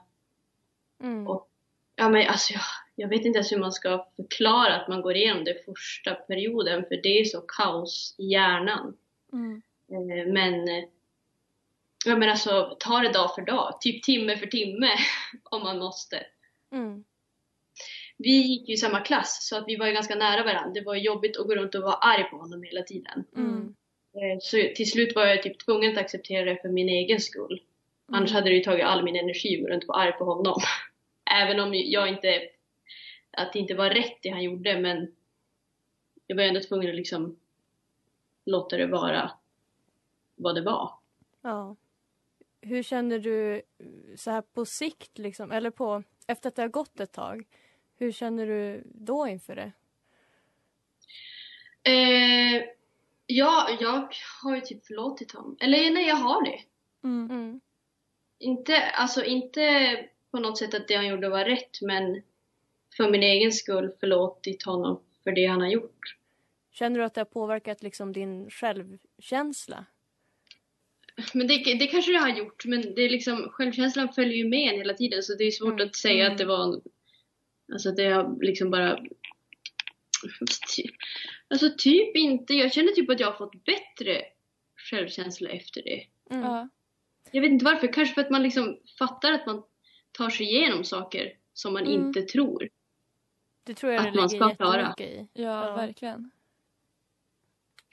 Mm. 1.04 1.28
Och, 1.28 1.50
ja, 1.96 2.10
men 2.10 2.28
alltså, 2.28 2.54
jag, 2.54 2.64
jag 2.96 3.08
vet 3.08 3.26
inte 3.26 3.38
ens 3.38 3.52
hur 3.52 3.60
man 3.60 3.72
ska 3.72 4.08
förklara 4.16 4.76
att 4.76 4.88
man 4.88 5.02
går 5.02 5.16
igenom 5.16 5.44
det 5.44 5.66
första 5.66 6.16
perioden 6.16 6.86
för 6.88 6.96
det 7.04 7.20
är 7.20 7.26
så 7.26 7.42
kaos 7.42 8.16
i 8.18 8.26
hjärnan. 8.26 8.98
Mm. 9.34 9.62
Eh, 9.92 10.34
Men, 10.34 10.68
ja, 12.06 12.16
men 12.18 12.30
alltså, 12.30 12.78
ta 12.80 13.00
det 13.00 13.14
dag 13.14 13.36
för 13.36 13.42
dag, 13.42 13.78
typ 13.82 14.04
timme 14.04 14.38
för 14.38 14.48
timme 14.48 14.90
om 15.44 15.64
man 15.64 15.80
måste. 15.80 16.26
Mm. 16.72 17.04
Vi 18.18 18.30
gick 18.30 18.70
ju 18.70 18.74
i 18.74 18.78
samma 18.78 19.00
klass 19.00 19.48
så 19.48 19.58
att 19.58 19.64
vi 19.68 19.76
var 19.76 19.88
ju 19.88 19.94
ganska 19.94 20.16
nära 20.16 20.44
varandra. 20.44 20.72
Det 20.74 20.82
var 20.82 20.96
jobbigt 20.96 21.38
att 21.38 21.48
gå 21.48 21.56
runt 21.56 21.76
och 21.76 21.82
vara 21.82 21.94
arg 21.94 22.24
på 22.24 22.38
honom 22.38 22.64
hela 22.64 22.82
tiden. 22.82 23.26
Mm. 23.36 23.76
Eh, 24.14 24.40
Så 24.42 24.58
till 24.76 24.92
slut 24.92 25.16
var 25.16 25.26
jag 25.26 25.44
typ 25.44 25.60
tvungen 25.60 25.92
att 25.92 25.98
acceptera 25.98 26.46
det 26.46 26.62
för 26.62 26.70
min 26.70 26.90
egen 26.90 27.20
skull. 27.20 27.62
Annars 28.08 28.32
hade 28.32 28.50
det 28.50 28.56
ju 28.56 28.64
tagit 28.64 28.86
all 28.86 29.04
min 29.04 29.16
energi 29.16 29.56
att 29.56 29.62
gå 29.62 29.68
runt 29.68 29.84
och 29.84 29.88
vara 29.88 30.02
arg 30.02 30.12
på 30.12 30.26
honom. 30.26 30.62
Även 31.42 31.60
om 31.60 31.74
jag 31.74 32.10
inte, 32.10 32.42
att 33.32 33.54
det 33.54 33.60
inte 33.60 33.74
var 33.74 33.90
rätt 33.90 34.18
det 34.22 34.30
han 34.30 34.44
gjorde 34.44 34.80
men 34.80 35.16
jag 36.28 36.36
var 36.36 36.44
ändå 36.44 36.60
tvungen 36.60 36.90
att 36.90 36.96
liksom 36.96 37.40
låta 38.46 38.78
det 38.78 38.88
vara 38.88 39.32
vad 40.36 40.56
det 40.56 40.62
var. 40.62 40.92
Ja. 41.42 41.76
Hur 42.62 42.84
känner 42.84 43.20
du 43.20 43.62
så 44.18 44.32
här 44.32 44.42
på 44.42 44.66
sikt, 44.66 45.18
liksom, 45.18 45.52
eller 45.52 45.70
på, 45.70 46.04
efter 46.28 46.50
att 46.50 46.56
det 46.56 46.62
har 46.62 46.70
gått 46.70 47.00
ett 47.00 47.12
tag? 47.12 47.46
Hur 47.98 48.12
känner 48.12 48.48
du 48.48 48.84
då 48.86 49.28
inför 49.28 49.56
det? 49.56 49.72
Eh, 51.84 52.64
ja, 53.26 53.78
jag 53.80 54.16
har 54.44 54.56
ju 54.56 54.62
typ 54.62 54.86
förlåtit 54.86 55.32
honom. 55.32 55.58
Eller 55.60 55.92
nej, 55.92 56.08
jag 56.08 56.16
har 56.16 56.46
det. 56.46 56.60
Mm. 57.04 57.62
Inte, 58.40 58.82
alltså 58.82 59.24
inte 59.24 59.98
på 60.32 60.40
något 60.40 60.58
sätt 60.58 60.74
att 60.74 60.88
det 60.88 60.96
han 60.96 61.08
gjorde 61.08 61.30
var 61.30 61.46
rätt, 61.46 61.82
men 61.82 62.22
för 62.98 63.12
min 63.12 63.24
egen 63.24 63.52
skull 63.52 63.92
förlåtit 64.00 64.64
honom 64.64 65.00
för 65.24 65.32
det 65.32 65.46
han 65.46 65.62
har 65.62 65.70
gjort. 65.70 66.18
Känner 66.72 67.00
du 67.00 67.06
att 67.06 67.14
det 67.14 67.22
har 67.22 67.26
påverkat 67.26 67.84
liksom 67.84 68.14
din 68.14 68.50
självkänsla? 68.50 69.86
Men 71.34 71.48
det, 71.48 71.58
det 71.80 71.88
kanske 71.88 72.12
det 72.12 72.18
har 72.18 72.30
gjort, 72.30 72.66
men 72.66 72.82
det 72.82 73.02
är 73.02 73.10
liksom, 73.10 73.50
självkänslan 73.50 74.14
följer 74.14 74.38
ju 74.38 74.50
med 74.50 74.74
en 74.74 74.80
hela 74.80 74.94
tiden 74.94 75.24
så 75.24 75.36
det 75.36 75.44
är 75.44 75.52
svårt 75.52 75.80
att 75.80 75.96
säga 75.96 76.32
att 76.32 76.38
det 76.38 76.46
var 76.46 76.82
Alltså 77.72 77.92
det 77.92 78.10
har 78.10 78.40
liksom 78.42 78.72
bara... 78.72 79.00
Alltså 81.48 81.70
typ 81.78 82.16
inte. 82.16 82.54
Jag 82.54 82.74
känner 82.74 82.92
typ 82.92 83.10
att 83.10 83.20
jag 83.20 83.28
har 83.28 83.38
fått 83.38 83.66
bättre 83.66 84.22
självkänsla 84.90 85.50
efter 85.50 85.82
det. 85.84 86.06
Ja. 86.30 86.70
Jag 87.32 87.42
vet 87.42 87.52
inte 87.52 87.66
varför. 87.66 87.94
Kanske 87.94 88.14
för 88.16 88.22
att 88.22 88.30
man 88.30 88.44
liksom 88.44 88.80
fattar 89.00 89.34
att 89.34 89.46
man 89.46 89.64
tar 90.12 90.30
sig 90.30 90.46
igenom 90.46 90.84
saker 90.84 91.34
som 91.54 91.74
man 91.74 91.84
Mm. 91.88 91.94
inte 92.08 92.22
tror. 92.22 92.70
Det 93.64 93.74
tror 93.74 93.92
jag 93.92 94.08
Att 94.08 94.14
det 94.14 94.20
man 94.20 94.30
ska 94.30 94.56
klara. 94.56 94.96
i. 95.00 95.28
Ja, 95.34 95.76
verkligen. 95.76 96.32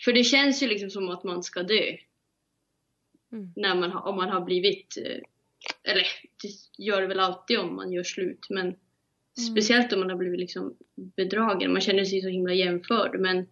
För 0.04 0.12
det 0.12 0.24
känns 0.24 0.62
ju 0.62 0.66
liksom 0.66 0.90
som 0.90 1.09
att 1.09 1.24
man 1.24 1.42
ska 1.42 1.62
dö. 1.62 1.96
Mm. 3.33 3.52
När 3.56 3.74
man 3.74 3.92
om 3.92 4.16
man 4.16 4.28
har 4.28 4.40
blivit... 4.40 4.96
eh, 4.96 5.20
Eller 5.92 6.06
det 6.42 6.48
gör 6.85 7.00
det 7.00 7.06
väl 7.06 7.20
alltid 7.20 7.59
om 7.59 7.76
man 7.76 7.92
gör 7.92 8.02
slut. 8.02 8.46
Men 8.50 8.76
speciellt 9.38 9.92
om 9.92 10.00
man 10.00 10.10
har 10.10 10.16
blivit 10.16 10.40
liksom 10.40 10.76
bedragen. 10.96 11.72
Man 11.72 11.80
känner 11.80 12.04
sig 12.04 12.22
så 12.22 12.28
himla 12.28 12.52
jämförd. 12.54 13.20
Men, 13.20 13.46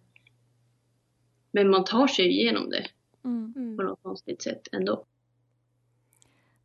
men 1.51 1.69
man 1.69 1.83
tar 1.83 2.07
sig 2.07 2.27
igenom 2.27 2.69
det 2.69 2.87
Mm. 3.23 3.77
på 3.77 3.83
något 3.83 4.03
konstigt 4.03 4.41
sätt 4.41 4.67
ändå. 4.71 5.05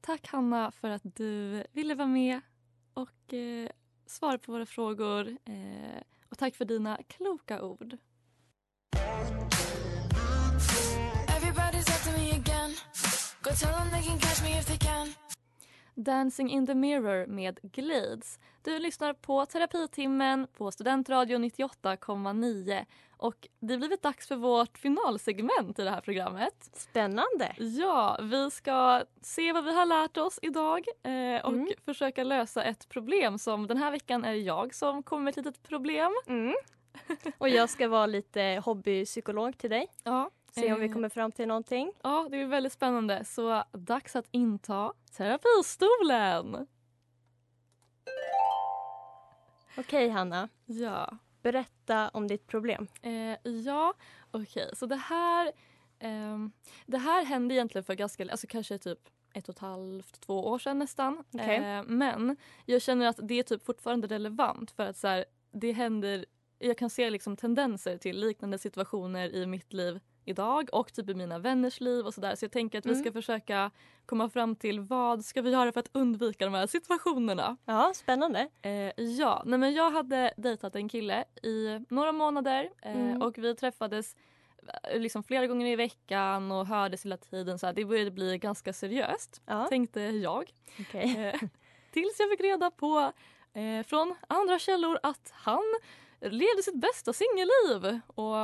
Tack 0.00 0.26
Hanna 0.26 0.70
för 0.70 0.90
att 0.90 1.02
du 1.16 1.62
ville 1.72 1.94
vara 1.94 2.08
med 2.08 2.40
och 2.94 3.34
eh, 3.34 3.68
svara 4.06 4.38
på 4.38 4.52
våra 4.52 4.66
frågor. 4.66 5.28
Eh, 5.28 6.02
och 6.28 6.38
tack 6.38 6.54
för 6.56 6.64
dina 6.64 6.98
kloka 7.08 7.62
ord. 7.62 7.96
Everybody's 11.28 11.88
after 11.90 12.12
me 12.18 12.30
again. 12.30 12.70
Go 13.42 13.50
tell 13.60 13.72
them 13.72 13.90
they 13.90 14.02
can 14.02 14.18
catch 14.18 14.42
me 14.42 14.58
if 14.58 14.66
they 14.66 14.78
can. 14.78 15.08
Dancing 15.94 16.50
in 16.50 16.66
the 16.66 16.74
mirror 16.74 17.26
med 17.26 17.58
Glades. 17.62 18.38
Du 18.62 18.78
lyssnar 18.78 19.12
på 19.12 19.46
Terapitimmen 19.46 20.46
på 20.56 20.70
Studentradion 20.70 21.44
98,9 21.44 22.84
och 23.16 23.48
det 23.60 23.72
har 23.74 23.78
blivit 23.78 24.02
dags 24.02 24.28
för 24.28 24.36
vårt 24.36 24.78
finalsegment 24.78 25.78
i 25.78 25.82
det 25.84 25.90
här 25.90 26.00
programmet. 26.00 26.70
Spännande! 26.72 27.54
Ja, 27.58 28.18
vi 28.22 28.50
ska 28.50 29.02
se 29.22 29.52
vad 29.52 29.64
vi 29.64 29.74
har 29.74 29.86
lärt 29.86 30.16
oss 30.16 30.38
idag 30.42 30.84
eh, 31.02 31.44
och 31.44 31.52
Mm. 31.52 31.68
försöka 31.84 32.24
lösa 32.24 32.64
ett 32.64 32.88
problem 32.88 33.38
som 33.38 33.66
den 33.66 33.76
här 33.76 33.90
veckan 33.90 34.24
är 34.24 34.32
jag 34.34 34.74
som 34.74 35.02
kommer 35.02 35.22
med 35.22 35.30
ett 35.30 35.36
litet 35.44 35.62
problem. 35.62 36.12
Mm. 36.26 36.54
Och 37.38 37.48
jag 37.48 37.70
ska 37.70 37.88
vara 37.88 38.06
lite 38.06 38.62
hobbypsykolog 38.64 39.58
till 39.58 39.70
dig. 39.70 39.86
Ja, 40.04 40.30
Se 40.54 40.72
om 40.72 40.80
vi 40.80 40.86
eh, 40.86 40.92
kommer 40.92 41.08
fram 41.08 41.32
till 41.32 41.48
någonting. 41.48 41.92
Ja, 42.02 42.28
det 42.30 42.36
är 42.40 42.46
väldigt 42.46 42.72
spännande. 42.72 43.24
Så 43.24 43.64
dags 43.72 44.16
att 44.16 44.28
inta 44.30 44.92
terapistolen. 45.16 46.66
Okej 49.78 50.08
Hanna, 50.08 50.48
Ja. 50.66 51.18
berätta 51.42 52.08
om 52.08 52.26
ditt 52.28 52.46
problem. 52.46 52.88
Eh, 53.02 53.50
ja, 53.50 53.94
okej. 54.30 54.70
Så 54.72 54.86
det 54.86 54.96
här, 54.96 55.52
ehm, 55.98 56.52
det 56.86 56.98
här 56.98 57.24
hände 57.24 57.54
egentligen 57.54 57.84
för 57.84 57.94
ganska, 57.94 58.30
alltså 58.30 58.46
kanske 58.46 58.78
typ 58.78 58.98
ett 59.34 59.48
och 59.48 59.54
ett 59.54 59.58
halvt, 59.60 60.20
två 60.20 60.46
år 60.46 60.58
sedan 60.58 60.78
nästan. 60.78 61.24
Okej. 61.34 61.56
Eh, 61.56 61.82
men 61.86 62.36
jag 62.66 62.82
känner 62.82 63.06
att 63.06 63.18
det 63.22 63.34
är 63.34 63.42
typ 63.42 63.64
fortfarande 63.64 64.06
relevant 64.06 64.70
för 64.70 64.82
att 64.86 64.96
så 64.96 65.08
här, 65.08 65.24
det 65.52 65.72
händer, 65.72 66.24
jag 66.58 66.78
kan 66.78 66.90
se 66.90 67.10
liksom 67.10 67.36
tendenser 67.36 67.98
till 67.98 68.20
liknande 68.20 68.58
situationer 68.58 69.34
i 69.34 69.46
mitt 69.46 69.72
liv 69.72 70.00
idag 70.24 70.68
och 70.72 70.92
typ 70.92 71.08
i 71.10 71.14
mina 71.14 71.38
vänners 71.38 71.80
liv 71.80 72.06
och 72.06 72.14
sådär. 72.14 72.34
Så 72.34 72.44
jag 72.44 72.52
tänker 72.52 72.78
att 72.78 72.86
vi 72.86 72.90
Mm. 72.90 73.02
ska 73.04 73.12
försöka 73.12 73.70
komma 74.06 74.28
fram 74.30 74.56
till 74.56 74.80
vad 74.80 75.24
ska 75.24 75.42
vi 75.42 75.50
göra 75.50 75.72
för 75.72 75.80
att 75.80 75.90
undvika 75.92 76.44
de 76.44 76.54
här 76.54 76.66
situationerna. 76.66 77.56
Ja, 77.64 77.92
spännande. 77.94 78.48
Eh, 78.62 79.00
ja, 79.04 79.42
nej 79.46 79.58
men 79.58 79.74
jag 79.74 79.90
hade 79.90 80.34
dejtat 80.36 80.76
en 80.76 80.88
kille 80.88 81.24
i 81.42 81.84
några 81.88 82.12
månader 82.12 82.70
eh, 82.82 82.92
Mm. 83.00 83.22
och 83.22 83.38
vi 83.38 83.54
träffades 83.54 84.16
eh, 84.92 85.00
liksom 85.00 85.22
flera 85.22 85.46
gånger 85.46 85.66
i 85.66 85.76
veckan 85.76 86.52
och 86.52 86.66
hördes 86.66 87.04
hela 87.04 87.16
tiden. 87.16 87.58
Så 87.58 87.66
här, 87.66 87.72
det 87.72 87.84
började 87.84 88.10
bli 88.10 88.38
ganska 88.38 88.72
seriöst, 88.72 89.42
Ja. 89.46 89.66
tänkte 89.66 90.00
jag. 90.00 90.50
Okej. 90.80 91.16
Eh, 91.34 91.40
tills 91.92 92.18
jag 92.20 92.30
fick 92.30 92.40
reda 92.40 92.70
på 92.70 93.12
eh, 93.54 93.86
från 93.86 94.14
andra 94.28 94.58
källor 94.58 94.98
att 95.02 95.30
han 95.34 95.62
levde 96.20 96.62
sitt 96.64 96.74
bästa 96.80 97.12
singelliv. 97.12 98.00
Och 98.14 98.36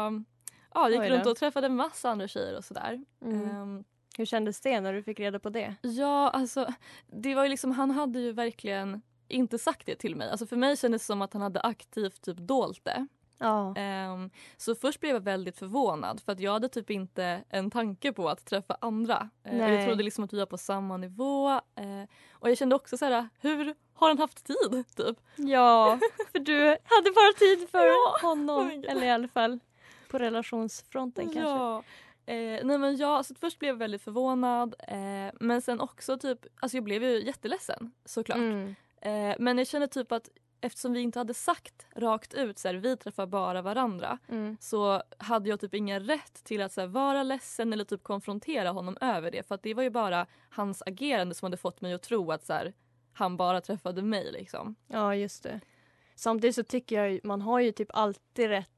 ja, 0.75 0.89
gick 0.91 1.01
Oj 1.01 1.09
då. 1.09 1.15
runt 1.15 1.27
och 1.27 1.37
träffade 1.37 1.69
massa 1.69 2.11
andra 2.11 2.29
tjejer 2.29 2.57
och 2.57 2.65
sådär. 2.65 3.05
Mm. 3.23 3.51
Ehm, 3.51 3.85
Hur 4.19 4.25
kändes 4.25 4.61
det 4.61 4.81
när 4.81 4.93
du 4.93 5.03
fick 5.03 5.21
reda 5.21 5.39
på 5.39 5.51
det? 5.51 5.75
Ja, 5.83 6.31
alltså 6.31 6.73
det 7.07 7.35
var 7.35 7.43
ju 7.43 7.49
liksom, 7.49 7.71
han 7.71 7.91
hade 7.91 8.19
ju 8.21 8.33
verkligen 8.33 9.03
inte 9.29 9.59
sagt 9.59 9.87
det 9.87 9.95
till 9.97 10.17
mig. 10.17 10.31
Alltså 10.31 10.47
för 10.47 10.57
mig 10.57 10.77
kändes 10.77 11.03
det 11.03 11.07
som 11.07 11.23
att 11.23 11.33
han 11.33 11.43
hade 11.43 11.61
aktivt 11.61 12.23
typ 12.23 12.37
dolt 12.37 12.85
det. 12.85 13.07
Ja. 13.39 13.75
Ehm, 13.77 14.31
så 14.57 14.75
först 14.75 15.01
blev 15.01 15.15
jag 15.17 15.21
väldigt 15.23 15.59
förvånad 15.59 16.21
för 16.21 16.33
att 16.33 16.41
jag 16.41 16.53
hade 16.53 16.69
typ 16.69 16.91
inte 16.91 17.45
en 17.49 17.71
tanke 17.71 18.13
på 18.13 18.29
att 18.29 18.45
träffa 18.45 18.77
andra. 18.81 19.31
Nej. 19.43 19.75
jag 19.75 19.87
trodde 19.87 20.03
liksom 20.03 20.25
att 20.25 20.33
vi 20.33 20.39
var 20.39 20.47
på 20.47 20.59
samma 20.59 20.97
nivå. 20.97 21.51
eh, 21.51 22.09
och 22.33 22.51
jag 22.51 22.59
kände 22.59 22.77
också 22.77 22.97
så 22.99 23.05
här, 23.05 23.29
hur 23.41 23.75
har 23.95 24.09
han 24.09 24.19
haft 24.19 24.45
tid? 24.47 24.85
Typ. 24.97 25.19
Ja, 25.37 25.99
för 26.33 26.39
du 26.39 26.61
hade 26.69 27.11
bara 27.15 27.33
tid 27.39 27.69
för 27.71 27.87
Ja. 27.87 28.19
honom. 28.23 28.67
Oj. 28.69 28.85
Eller 28.89 29.07
i 29.07 29.11
alla 29.11 29.29
fall 29.29 29.59
på 30.11 30.19
relationsfronten 30.19 31.25
kanske. 31.25 31.41
Ja. 31.41 31.83
Eh, 32.27 32.65
nej 32.65 32.79
men 32.79 32.97
jag, 32.97 33.27
så 33.27 33.35
först 33.35 33.59
blev 33.59 33.69
jag 33.69 33.77
väldigt 33.77 34.03
förvånad 34.03 34.75
eh, 34.89 35.35
men 35.41 35.63
sen 35.63 35.81
också 35.81 36.19
typ, 36.19 36.39
alltså 36.61 36.77
jag 36.77 36.85
blev 36.85 37.03
ju 37.03 37.25
jätteledsen 37.27 37.93
såklart. 38.05 38.39
Mm. 38.39 38.75
Eh, 39.01 39.37
men 39.39 39.59
jag 39.59 39.67
kände 39.67 39.89
typ 39.89 40.13
att 40.13 40.29
eftersom 40.61 40.93
vi 40.93 41.01
inte 41.01 41.19
hade 41.19 41.35
sagt 41.35 41.87
rakt 41.97 42.35
ut 42.35 42.59
så 42.59 42.69
här, 42.69 42.75
vi 42.75 42.97
träffar 42.97 43.27
bara 43.27 43.63
varandra 43.63 44.19
Mm. 44.29 44.57
så 44.61 45.03
hade 45.19 45.49
jag 45.49 45.61
typ 45.61 45.75
ingen 45.75 46.01
rätt 46.01 46.45
till 46.45 46.63
att 46.63 46.73
så 46.73 46.81
här, 46.81 46.89
vara 46.89 47.23
ledsen 47.23 47.73
eller 47.73 47.85
typ 47.85 48.03
konfrontera 48.03 48.71
honom 48.71 48.97
över 49.01 49.31
det. 49.31 49.49
För 49.49 49.55
att 49.55 49.63
det 49.63 49.75
var 49.75 49.83
ju 49.83 49.91
bara 49.91 50.27
hans 50.51 50.83
agerande 50.87 51.35
som 51.35 51.47
hade 51.47 51.57
fått 51.57 51.81
mig 51.81 51.93
att 51.93 52.03
tro 52.03 52.33
att 52.33 52.45
så 52.47 52.53
här, 52.53 52.73
han 53.13 53.37
bara 53.37 53.61
träffade 53.61 54.03
mig. 54.03 54.33
Liksom. 54.33 54.75
Ja, 54.87 55.15
just 55.15 55.43
det. 55.43 55.61
Samtidigt 56.15 56.57
så 56.57 56.63
tycker 56.63 57.05
jag 57.05 57.21
man 57.25 57.43
har 57.43 57.61
ju 57.61 57.73
typ 57.73 57.89
alltid 57.93 58.49
rätt 58.49 58.71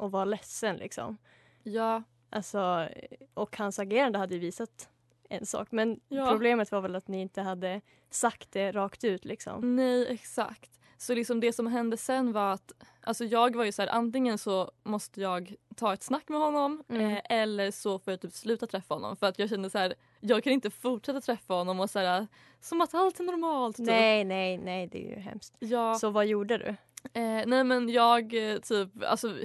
att 0.00 0.10
vara 0.10 0.24
ledsen 0.24 0.76
liksom. 0.76 1.16
Ja, 1.62 2.02
Alltså, 2.32 2.88
och 3.34 3.56
hans 3.56 3.78
agerande 3.78 4.18
hade 4.18 4.34
ju 4.34 4.40
visat 4.40 4.88
en 5.28 5.46
sak. 5.46 5.68
Men 5.72 6.00
Ja. 6.08 6.26
problemet 6.30 6.72
var 6.72 6.80
väl 6.80 6.96
att 6.96 7.08
ni 7.08 7.20
inte 7.20 7.42
hade 7.42 7.80
sagt 8.10 8.52
det 8.52 8.72
rakt 8.72 9.04
ut 9.04 9.24
liksom. 9.24 9.76
nej 9.76 10.06
exakt. 10.12 10.70
Så 10.98 11.14
liksom 11.14 11.40
det 11.40 11.52
som 11.52 11.66
hände 11.66 11.96
sen 11.96 12.32
var 12.32 12.52
att 12.52 12.72
alltså 13.00 13.24
jag 13.24 13.56
var 13.56 13.64
ju 13.64 13.72
så 13.72 13.82
här, 13.82 13.88
antingen 13.88 14.38
så 14.38 14.70
måste 14.82 15.20
jag 15.20 15.54
ta 15.76 15.92
ett 15.94 16.02
snack 16.02 16.28
med 16.28 16.38
honom 16.40 16.84
Mm. 16.88 17.10
eh, 17.10 17.20
eller 17.24 17.70
så 17.70 17.98
får 17.98 18.12
jag 18.12 18.20
typ 18.20 18.32
sluta 18.32 18.66
träffa 18.66 18.94
honom. 18.94 19.16
För 19.16 19.26
att 19.26 19.38
jag 19.38 19.48
kände 19.48 19.70
så 19.70 19.78
här, 19.78 19.94
jag 20.20 20.44
kan 20.44 20.52
inte 20.52 20.70
fortsätta 20.70 21.20
träffa 21.20 21.54
honom 21.54 21.80
och 21.80 21.90
såhär 21.90 22.26
som 22.60 22.80
att 22.80 22.94
allt 22.94 23.20
är 23.20 23.24
normalt. 23.24 23.76
Typ. 23.76 23.86
Nej, 23.86 24.24
nej, 24.24 24.58
nej, 24.58 24.86
det 24.86 24.98
är 25.06 25.08
ju 25.16 25.20
hemskt. 25.20 25.54
Ja. 25.58 25.94
Så 25.94 26.10
vad 26.10 26.26
gjorde 26.26 26.58
du? 26.58 26.68
Eh, 27.20 27.46
nej 27.46 27.64
men 27.64 27.88
jag 27.88 28.52
eh, 28.52 28.58
typ, 28.58 28.88
alltså 29.06 29.36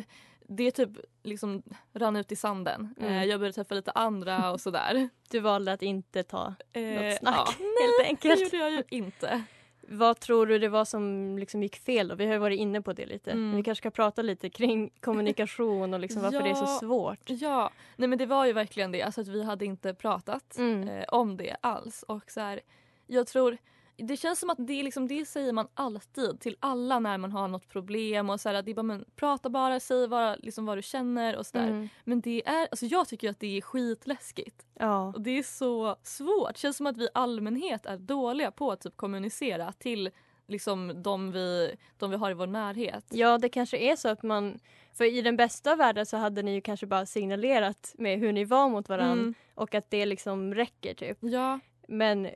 det 0.47 0.71
typ 0.71 0.89
liksom 1.23 1.63
rann 1.93 2.15
ut 2.15 2.31
i 2.31 2.35
sanden. 2.35 2.95
Mm. 2.99 3.11
Eh, 3.13 3.23
jag 3.25 3.39
började 3.39 3.53
träffa 3.53 3.75
lite 3.75 3.91
andra 3.91 4.51
och 4.51 4.61
sådär. 4.61 5.09
Du 5.29 5.39
valde 5.39 5.73
att 5.73 5.81
inte 5.81 6.23
ta 6.23 6.53
Eh, 6.73 6.81
något 6.83 7.17
snack 7.17 7.35
ja. 7.37 7.45
helt 7.59 7.99
Nej, 7.99 8.07
enkelt. 8.07 8.39
det 8.39 8.43
gjorde 8.43 8.57
jag 8.57 8.71
ju 8.71 8.83
inte. 8.89 9.43
Vad 9.87 10.19
tror 10.19 10.45
du 10.45 10.59
det 10.59 10.69
var 10.69 10.85
som 10.85 11.37
liksom 11.39 11.63
gick 11.63 11.75
fel 11.75 12.07
då? 12.07 12.15
Vi 12.15 12.25
har 12.25 12.33
ju 12.33 12.39
varit 12.39 12.59
inne 12.59 12.81
på 12.81 12.93
det 12.93 13.05
lite. 13.05 13.31
Mm. 13.31 13.55
Vi 13.55 13.63
kanske 13.63 13.81
ska 13.81 13.91
prata 13.91 14.21
lite 14.21 14.49
kring 14.49 14.89
kommunikation 14.99 15.93
och 15.93 15.99
liksom 15.99 16.21
varför 16.21 16.43
det 16.43 16.49
är 16.49 16.53
så 16.53 16.63
Ja. 16.63 16.79
svårt. 16.79 17.19
Ja, 17.25 17.69
nej 17.95 18.09
men 18.09 18.17
det 18.19 18.25
var 18.25 18.45
ju 18.45 18.53
verkligen 18.53 18.91
det. 18.91 19.01
Alltså 19.03 19.21
att 19.21 19.27
vi 19.27 19.43
hade 19.43 19.65
inte 19.65 19.93
pratat 19.93 20.57
Mm. 20.57 20.87
eh, 20.89 21.03
om 21.07 21.37
det 21.37 21.55
alls. 21.61 22.03
Och 22.07 22.31
så 22.31 22.39
här, 22.41 22.59
jag 23.07 23.27
tror, 23.27 23.57
det 23.97 24.17
känns 24.17 24.39
som 24.39 24.49
att 24.49 24.57
det, 24.67 24.83
liksom, 24.83 25.07
det 25.07 25.25
säger 25.25 25.53
man 25.53 25.67
alltid 25.73 26.39
till 26.39 26.55
alla 26.59 26.99
när 26.99 27.17
man 27.17 27.31
har 27.31 27.47
något 27.47 27.67
problem. 27.67 28.29
Och 28.29 28.41
så 28.41 28.49
här, 28.49 28.61
det 28.61 28.73
bara, 28.73 28.83
men, 28.83 29.05
prata 29.15 29.49
bara, 29.49 29.79
säg 29.79 30.07
bara 30.07 30.35
liksom 30.35 30.65
vad 30.65 30.77
du 30.77 30.81
känner 30.81 31.35
och 31.35 31.45
sådär. 31.45 31.67
Mm. 31.67 31.89
Men 32.03 32.21
det 32.21 32.47
är, 32.47 32.67
alltså 32.71 32.85
jag 32.85 33.07
tycker 33.07 33.29
att 33.29 33.39
det 33.39 33.57
är 33.57 33.61
skitläskigt. 33.61 34.65
Ja. 34.73 35.07
Och 35.07 35.21
det 35.21 35.31
är 35.31 35.43
så 35.43 35.95
svårt. 36.03 36.53
Det 36.53 36.59
känns 36.59 36.77
som 36.77 36.87
att 36.87 36.97
vi 36.97 37.03
i 37.05 37.09
allmänhet 37.13 37.85
är 37.85 37.97
dåliga 37.97 38.51
på 38.51 38.71
att 38.71 38.81
typ 38.81 38.97
kommunicera 38.97 39.71
till 39.71 40.09
liksom 40.47 41.01
de 41.01 41.31
vi, 41.31 41.75
de 41.97 42.11
vi 42.11 42.17
har 42.17 42.31
i 42.31 42.33
vår 42.33 42.47
närhet. 42.47 43.05
ja, 43.11 43.37
det 43.37 43.49
kanske 43.49 43.77
är 43.77 43.95
så 43.95 44.09
att 44.09 44.23
man... 44.23 44.59
För 44.93 45.05
i 45.05 45.21
den 45.21 45.37
bästa 45.37 45.71
av 45.71 45.77
världar 45.77 46.05
så 46.05 46.17
hade 46.17 46.41
ni 46.43 46.53
ju 46.53 46.61
kanske 46.61 46.85
bara 46.85 47.05
signalerat 47.05 47.95
med 47.97 48.19
hur 48.19 48.31
ni 48.31 48.45
var 48.45 48.69
mot 48.69 48.89
varandra 48.89 49.13
Mm. 49.21 49.33
och 49.55 49.75
att 49.75 49.89
det 49.89 50.05
liksom 50.05 50.53
räcker 50.55 50.93
typ. 50.93 51.17
Ja, 51.21 51.59
Men 51.87 52.25
eh, 52.25 52.31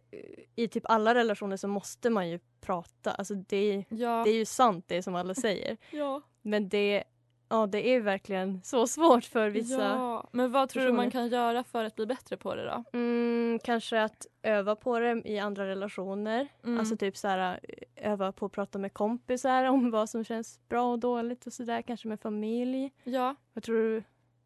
i 0.56 0.68
typ 0.68 0.84
alla 0.86 1.16
relationer 1.16 1.58
så 1.58 1.68
måste 1.68 2.10
man 2.10 2.30
ju 2.30 2.40
prata. 2.62 3.12
Alltså 3.12 3.34
det, 3.36 3.86
ja, 3.90 4.22
det 4.26 4.30
är 4.32 4.38
ju 4.38 4.46
sant 4.46 4.86
det 4.88 5.04
som 5.04 5.16
alla 5.16 5.34
säger. 5.34 5.78
ja. 5.92 6.22
Men 6.42 6.70
det, 6.70 7.04
ja, 7.50 7.68
det 7.68 7.90
är 7.90 8.00
verkligen 8.02 8.62
så 8.64 8.88
svårt 8.88 9.24
för 9.26 9.50
vissa. 9.50 9.82
Ja, 9.84 10.30
men 10.32 10.52
vad 10.52 10.70
tror 10.70 10.84
du 10.84 10.92
man 10.92 11.06
personer. 11.06 11.12
kan 11.12 11.28
göra 11.28 11.64
för 11.64 11.84
att 11.86 11.96
bli 11.96 12.06
bättre 12.06 12.38
på 12.38 12.56
det 12.56 12.66
då? 12.66 12.84
Mm, 12.94 13.60
kanske 13.64 14.02
att 14.04 14.28
öva 14.44 14.76
på 14.76 15.00
det 15.00 15.22
i 15.26 15.40
andra 15.40 15.68
relationer. 15.68 16.48
Mm. 16.64 16.80
Alltså 16.80 16.98
typ 16.98 17.18
så 17.18 17.28
här, 17.28 17.60
öva 17.96 18.32
på 18.32 18.46
att 18.46 18.52
prata 18.52 18.80
med 18.80 18.94
kompisar 18.94 19.64
om 19.64 19.92
vad 19.92 20.10
som 20.10 20.24
känns 20.24 20.60
bra 20.70 20.92
och 20.92 21.00
dåligt 21.00 21.48
och 21.48 21.54
sådär. 21.54 21.82
Kanske 21.82 22.08
med 22.08 22.20
familj. 22.20 22.92
Ja, 23.04 23.36
Vad 23.54 23.64
tror 23.64 23.76
du 23.78 24.04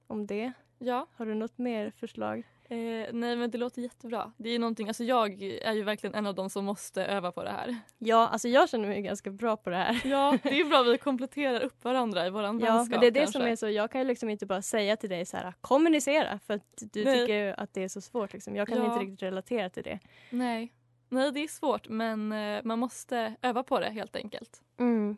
om 0.07 0.27
det? 0.27 0.51
ja. 0.77 1.07
Har 1.15 1.25
du 1.25 1.33
något 1.35 1.57
mer 1.57 1.91
förslag? 1.91 2.43
Eh, 2.69 2.78
nej 3.13 3.36
men 3.36 3.52
det 3.52 3.58
låter 3.58 3.82
jättebra. 3.82 4.32
Det 4.38 4.49
är 4.49 4.60
någonting, 4.60 4.88
alltså 4.88 5.04
jag 5.04 5.41
är 5.43 5.73
ju 5.73 5.84
verkligen 5.84 6.15
en 6.15 6.28
av 6.28 6.36
dem 6.36 6.49
som 6.49 6.65
måste 6.65 7.06
öva 7.06 7.32
på 7.32 7.43
det 7.43 7.49
här. 7.49 7.76
Ja, 7.97 8.28
alltså 8.28 8.47
jag 8.47 8.69
känner 8.69 8.88
mig 8.88 9.02
ganska 9.02 9.32
bra 9.32 9.58
på 9.58 9.69
det 9.69 9.76
här. 9.76 10.02
Ja, 10.06 10.38
det 10.43 10.60
är 10.60 10.65
bra 10.65 10.84
vi 10.84 10.97
kompletterar 10.97 11.60
upp 11.62 11.84
varandra 11.84 12.28
i 12.28 12.30
våran 12.30 12.60
Ja, 12.60 12.65
vänskap 12.76 12.89
men 12.91 12.99
det 12.99 13.08
är 13.08 13.12
det 13.12 13.19
kanske. 13.19 13.39
som 13.39 13.47
är 13.47 13.56
så. 13.56 13.69
Jag 13.69 13.91
kan 13.91 14.02
ju 14.02 14.08
liksom 14.08 14.30
inte 14.30 14.45
bara 14.45 14.62
säga 14.62 14.97
till 14.97 15.10
dig 15.10 15.26
så 15.26 15.38
här, 15.38 15.54
kommunicera 15.62 16.39
för 16.39 16.54
att 16.54 16.84
du 16.93 17.04
Nej. 17.04 17.19
tycker 17.19 17.60
att 17.60 17.73
det 17.73 17.84
är 17.84 17.88
så 17.88 18.02
svårt. 18.02 18.34
Liksom. 18.34 18.56
Jag 18.56 18.67
kan 18.67 18.78
Ja. 18.78 18.86
inte 18.86 19.06
riktigt 19.06 19.23
relatera 19.23 19.69
till 19.69 19.84
det. 19.84 19.99
Nej. 20.30 20.73
nej, 21.10 21.32
det 21.32 21.39
är 21.43 21.47
svårt 21.47 21.89
men 21.89 22.32
eh, 22.32 22.62
man 22.63 22.80
måste 22.80 23.36
öva 23.41 23.63
på 23.63 23.80
det 23.80 23.89
helt 23.89 24.15
enkelt. 24.15 24.62
Mm. 24.80 25.17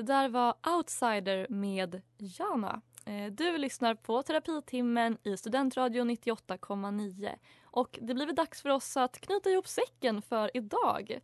Det 0.00 0.04
där 0.06 0.28
var 0.28 0.54
Outsider 0.76 1.46
med 1.50 2.00
Jana. 2.18 2.80
Eh, 3.06 3.26
Du 3.32 3.58
lyssnar 3.58 3.94
på 3.94 4.22
Terapitimmen 4.22 5.18
i 5.22 5.36
Studentradion 5.36 6.10
98,9. 6.10 7.30
Och 7.64 7.98
det 8.02 8.14
blir 8.14 8.26
väl 8.26 8.34
dags 8.34 8.62
för 8.62 8.68
oss 8.68 8.96
att 8.96 9.20
knyta 9.20 9.50
ihop 9.50 9.66
säcken 9.68 10.22
för 10.22 10.50
idag. 10.56 11.18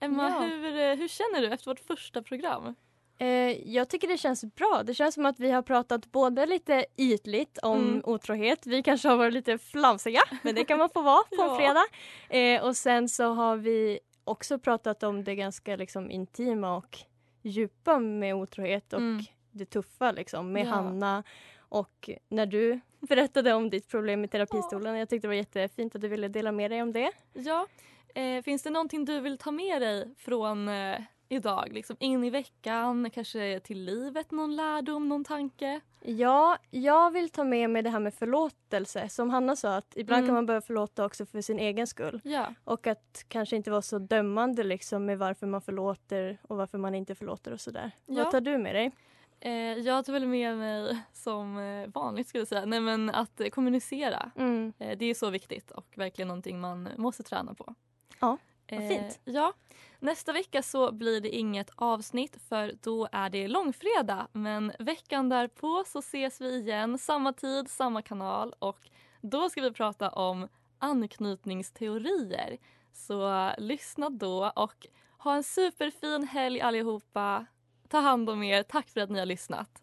Emma, 0.00 0.28
Ja. 0.30 0.40
hur, 0.40 0.64
eh, 0.78 0.94
hur 0.96 1.08
känner 1.08 1.40
du 1.40 1.52
efter 1.54 1.70
vårt 1.70 1.80
första 1.80 2.22
program? 2.22 2.74
Eh, 3.18 3.28
jag 3.74 3.88
tycker 3.88 4.08
det 4.08 4.18
känns 4.18 4.44
bra. 4.44 4.82
Det 4.84 4.94
känns 4.94 5.14
som 5.14 5.26
att 5.26 5.40
vi 5.40 5.50
har 5.50 5.62
pratat 5.62 6.12
både 6.12 6.46
lite 6.46 6.84
ytligt 6.96 7.58
om 7.58 7.78
Mm. 7.78 8.02
otrohet. 8.04 8.66
Vi 8.66 8.82
kanske 8.82 9.08
har 9.08 9.16
varit 9.16 9.34
lite 9.34 9.58
flamsiga, 9.58 10.20
men 10.42 10.54
det 10.54 10.64
kan 10.64 10.78
man 10.78 10.90
få 10.90 11.02
vara 11.02 11.22
på 11.36 11.42
en 11.42 11.56
fredag. 11.56 12.62
Och 12.66 12.76
sen 12.76 13.08
så 13.08 13.32
har 13.34 13.56
vi 13.56 14.00
också 14.24 14.58
pratat 14.58 15.02
om 15.02 15.24
det 15.24 15.34
ganska 15.34 15.76
liksom 15.76 16.10
intima 16.10 16.76
och 16.76 16.98
djupa 17.42 17.98
med 17.98 18.34
otrohet 18.34 18.92
och 18.92 19.00
Mm. 19.00 19.22
det 19.50 19.64
tuffa 19.64 20.12
liksom 20.12 20.52
med 20.52 20.66
Ja. 20.66 20.70
Hanna. 20.70 21.22
Och 21.58 22.10
när 22.28 22.46
du 22.46 22.80
berättade 23.00 23.52
om 23.54 23.70
ditt 23.70 23.88
problem 23.88 24.20
med 24.20 24.30
terapistolen, 24.30 24.96
jag 24.96 25.08
tyckte 25.08 25.26
det 25.26 25.28
var 25.28 25.34
jättefint 25.34 25.94
att 25.94 26.00
du 26.00 26.08
ville 26.08 26.28
dela 26.28 26.52
med 26.52 26.70
dig 26.70 26.82
om 26.82 26.92
det. 26.92 27.10
Ja, 27.32 27.66
eh, 28.14 28.42
finns 28.42 28.62
det 28.62 28.70
någonting 28.70 29.04
du 29.04 29.20
vill 29.20 29.38
ta 29.38 29.50
med 29.50 29.82
dig 29.82 30.14
från 30.18 30.68
eh, 30.68 30.98
idag? 31.32 31.68
Liksom 31.72 31.96
in 32.00 32.24
i 32.24 32.30
veckan, 32.30 33.10
kanske 33.10 33.60
till 33.60 33.84
livet, 33.84 34.30
någon 34.30 34.56
lärdom, 34.56 35.08
någon 35.08 35.24
tanke? 35.24 35.80
Ja, 36.02 36.58
jag 36.70 37.10
vill 37.10 37.30
ta 37.30 37.44
med 37.44 37.70
mig 37.70 37.82
det 37.82 37.90
här 37.90 38.00
med 38.00 38.14
förlåtelse. 38.14 39.08
Som 39.08 39.30
Hanna 39.30 39.56
sa, 39.56 39.76
att 39.76 39.92
ibland 39.96 40.18
Mm. 40.18 40.28
kan 40.28 40.34
man 40.34 40.46
behöva 40.46 40.66
förlåta 40.66 41.04
också 41.04 41.26
för 41.26 41.40
sin 41.40 41.58
egen 41.58 41.86
skull. 41.86 42.20
Ja, 42.24 42.54
Och 42.64 42.86
att 42.86 43.24
kanske 43.28 43.56
inte 43.56 43.70
vara 43.70 43.82
så 43.82 43.98
dömande 43.98 44.62
liksom 44.62 45.04
med 45.06 45.18
varför 45.18 45.46
man 45.46 45.60
förlåter 45.60 46.38
och 46.48 46.56
varför 46.56 46.78
man 46.78 46.94
inte 46.94 47.14
förlåter 47.14 47.52
och 47.52 47.60
sådär. 47.60 47.90
Ja. 48.06 48.22
Vad 48.24 48.30
tar 48.32 48.40
du 48.40 48.58
med 48.58 48.74
dig? 48.74 48.90
eh, 49.40 49.52
jag 49.78 50.04
tar 50.04 50.12
väl 50.12 50.26
med 50.26 50.56
mig 50.56 50.98
som 51.12 51.58
eh, 51.58 51.88
vanligt 51.94 52.28
skulle 52.28 52.40
jag 52.40 52.48
säga, 52.48 52.64
nej 52.64 52.80
men 52.80 53.10
att 53.10 53.40
eh, 53.40 53.48
kommunicera. 53.48 54.30
Mm. 54.36 54.72
Eh, 54.78 54.98
Det 54.98 55.04
är 55.06 55.14
så 55.14 55.30
viktigt 55.30 55.70
och 55.70 55.86
verkligen 55.94 56.28
någonting 56.28 56.60
man 56.60 56.88
måste 56.96 57.22
träna 57.22 57.54
på. 57.54 57.74
Ja, 58.20 58.36
vad 58.78 58.88
fint. 58.88 59.20
Ja. 59.24 59.52
Nästa 59.98 60.32
vecka 60.32 60.62
så 60.62 60.92
blir 60.92 61.20
det 61.20 61.28
inget 61.36 61.70
avsnitt 61.74 62.36
för 62.48 62.74
då 62.82 63.08
är 63.12 63.30
det 63.30 63.48
långfredag. 63.48 64.26
Men 64.32 64.72
veckan 64.78 65.28
därpå 65.28 65.84
så 65.86 65.98
ses 65.98 66.40
vi 66.40 66.56
igen, 66.56 66.98
samma 66.98 67.32
tid, 67.32 67.68
samma 67.68 68.02
kanal 68.02 68.54
och 68.58 68.90
då 69.20 69.50
ska 69.50 69.62
vi 69.62 69.72
prata 69.72 70.08
om 70.08 70.48
anknytningsteorier. 70.78 72.58
Så 72.92 73.32
eh, 73.32 73.52
lyssna 73.58 74.10
då 74.10 74.52
och 74.56 74.86
ha 75.18 75.34
en 75.34 75.42
superfin 75.42 76.28
helg 76.28 76.60
allihopa. 76.60 77.46
Ta 77.88 77.98
hand 77.98 78.30
om 78.30 78.42
er. 78.42 78.62
Tack 78.62 78.88
för 78.88 79.00
att 79.00 79.10
ni 79.10 79.18
har 79.18 79.26
lyssnat. 79.26 79.82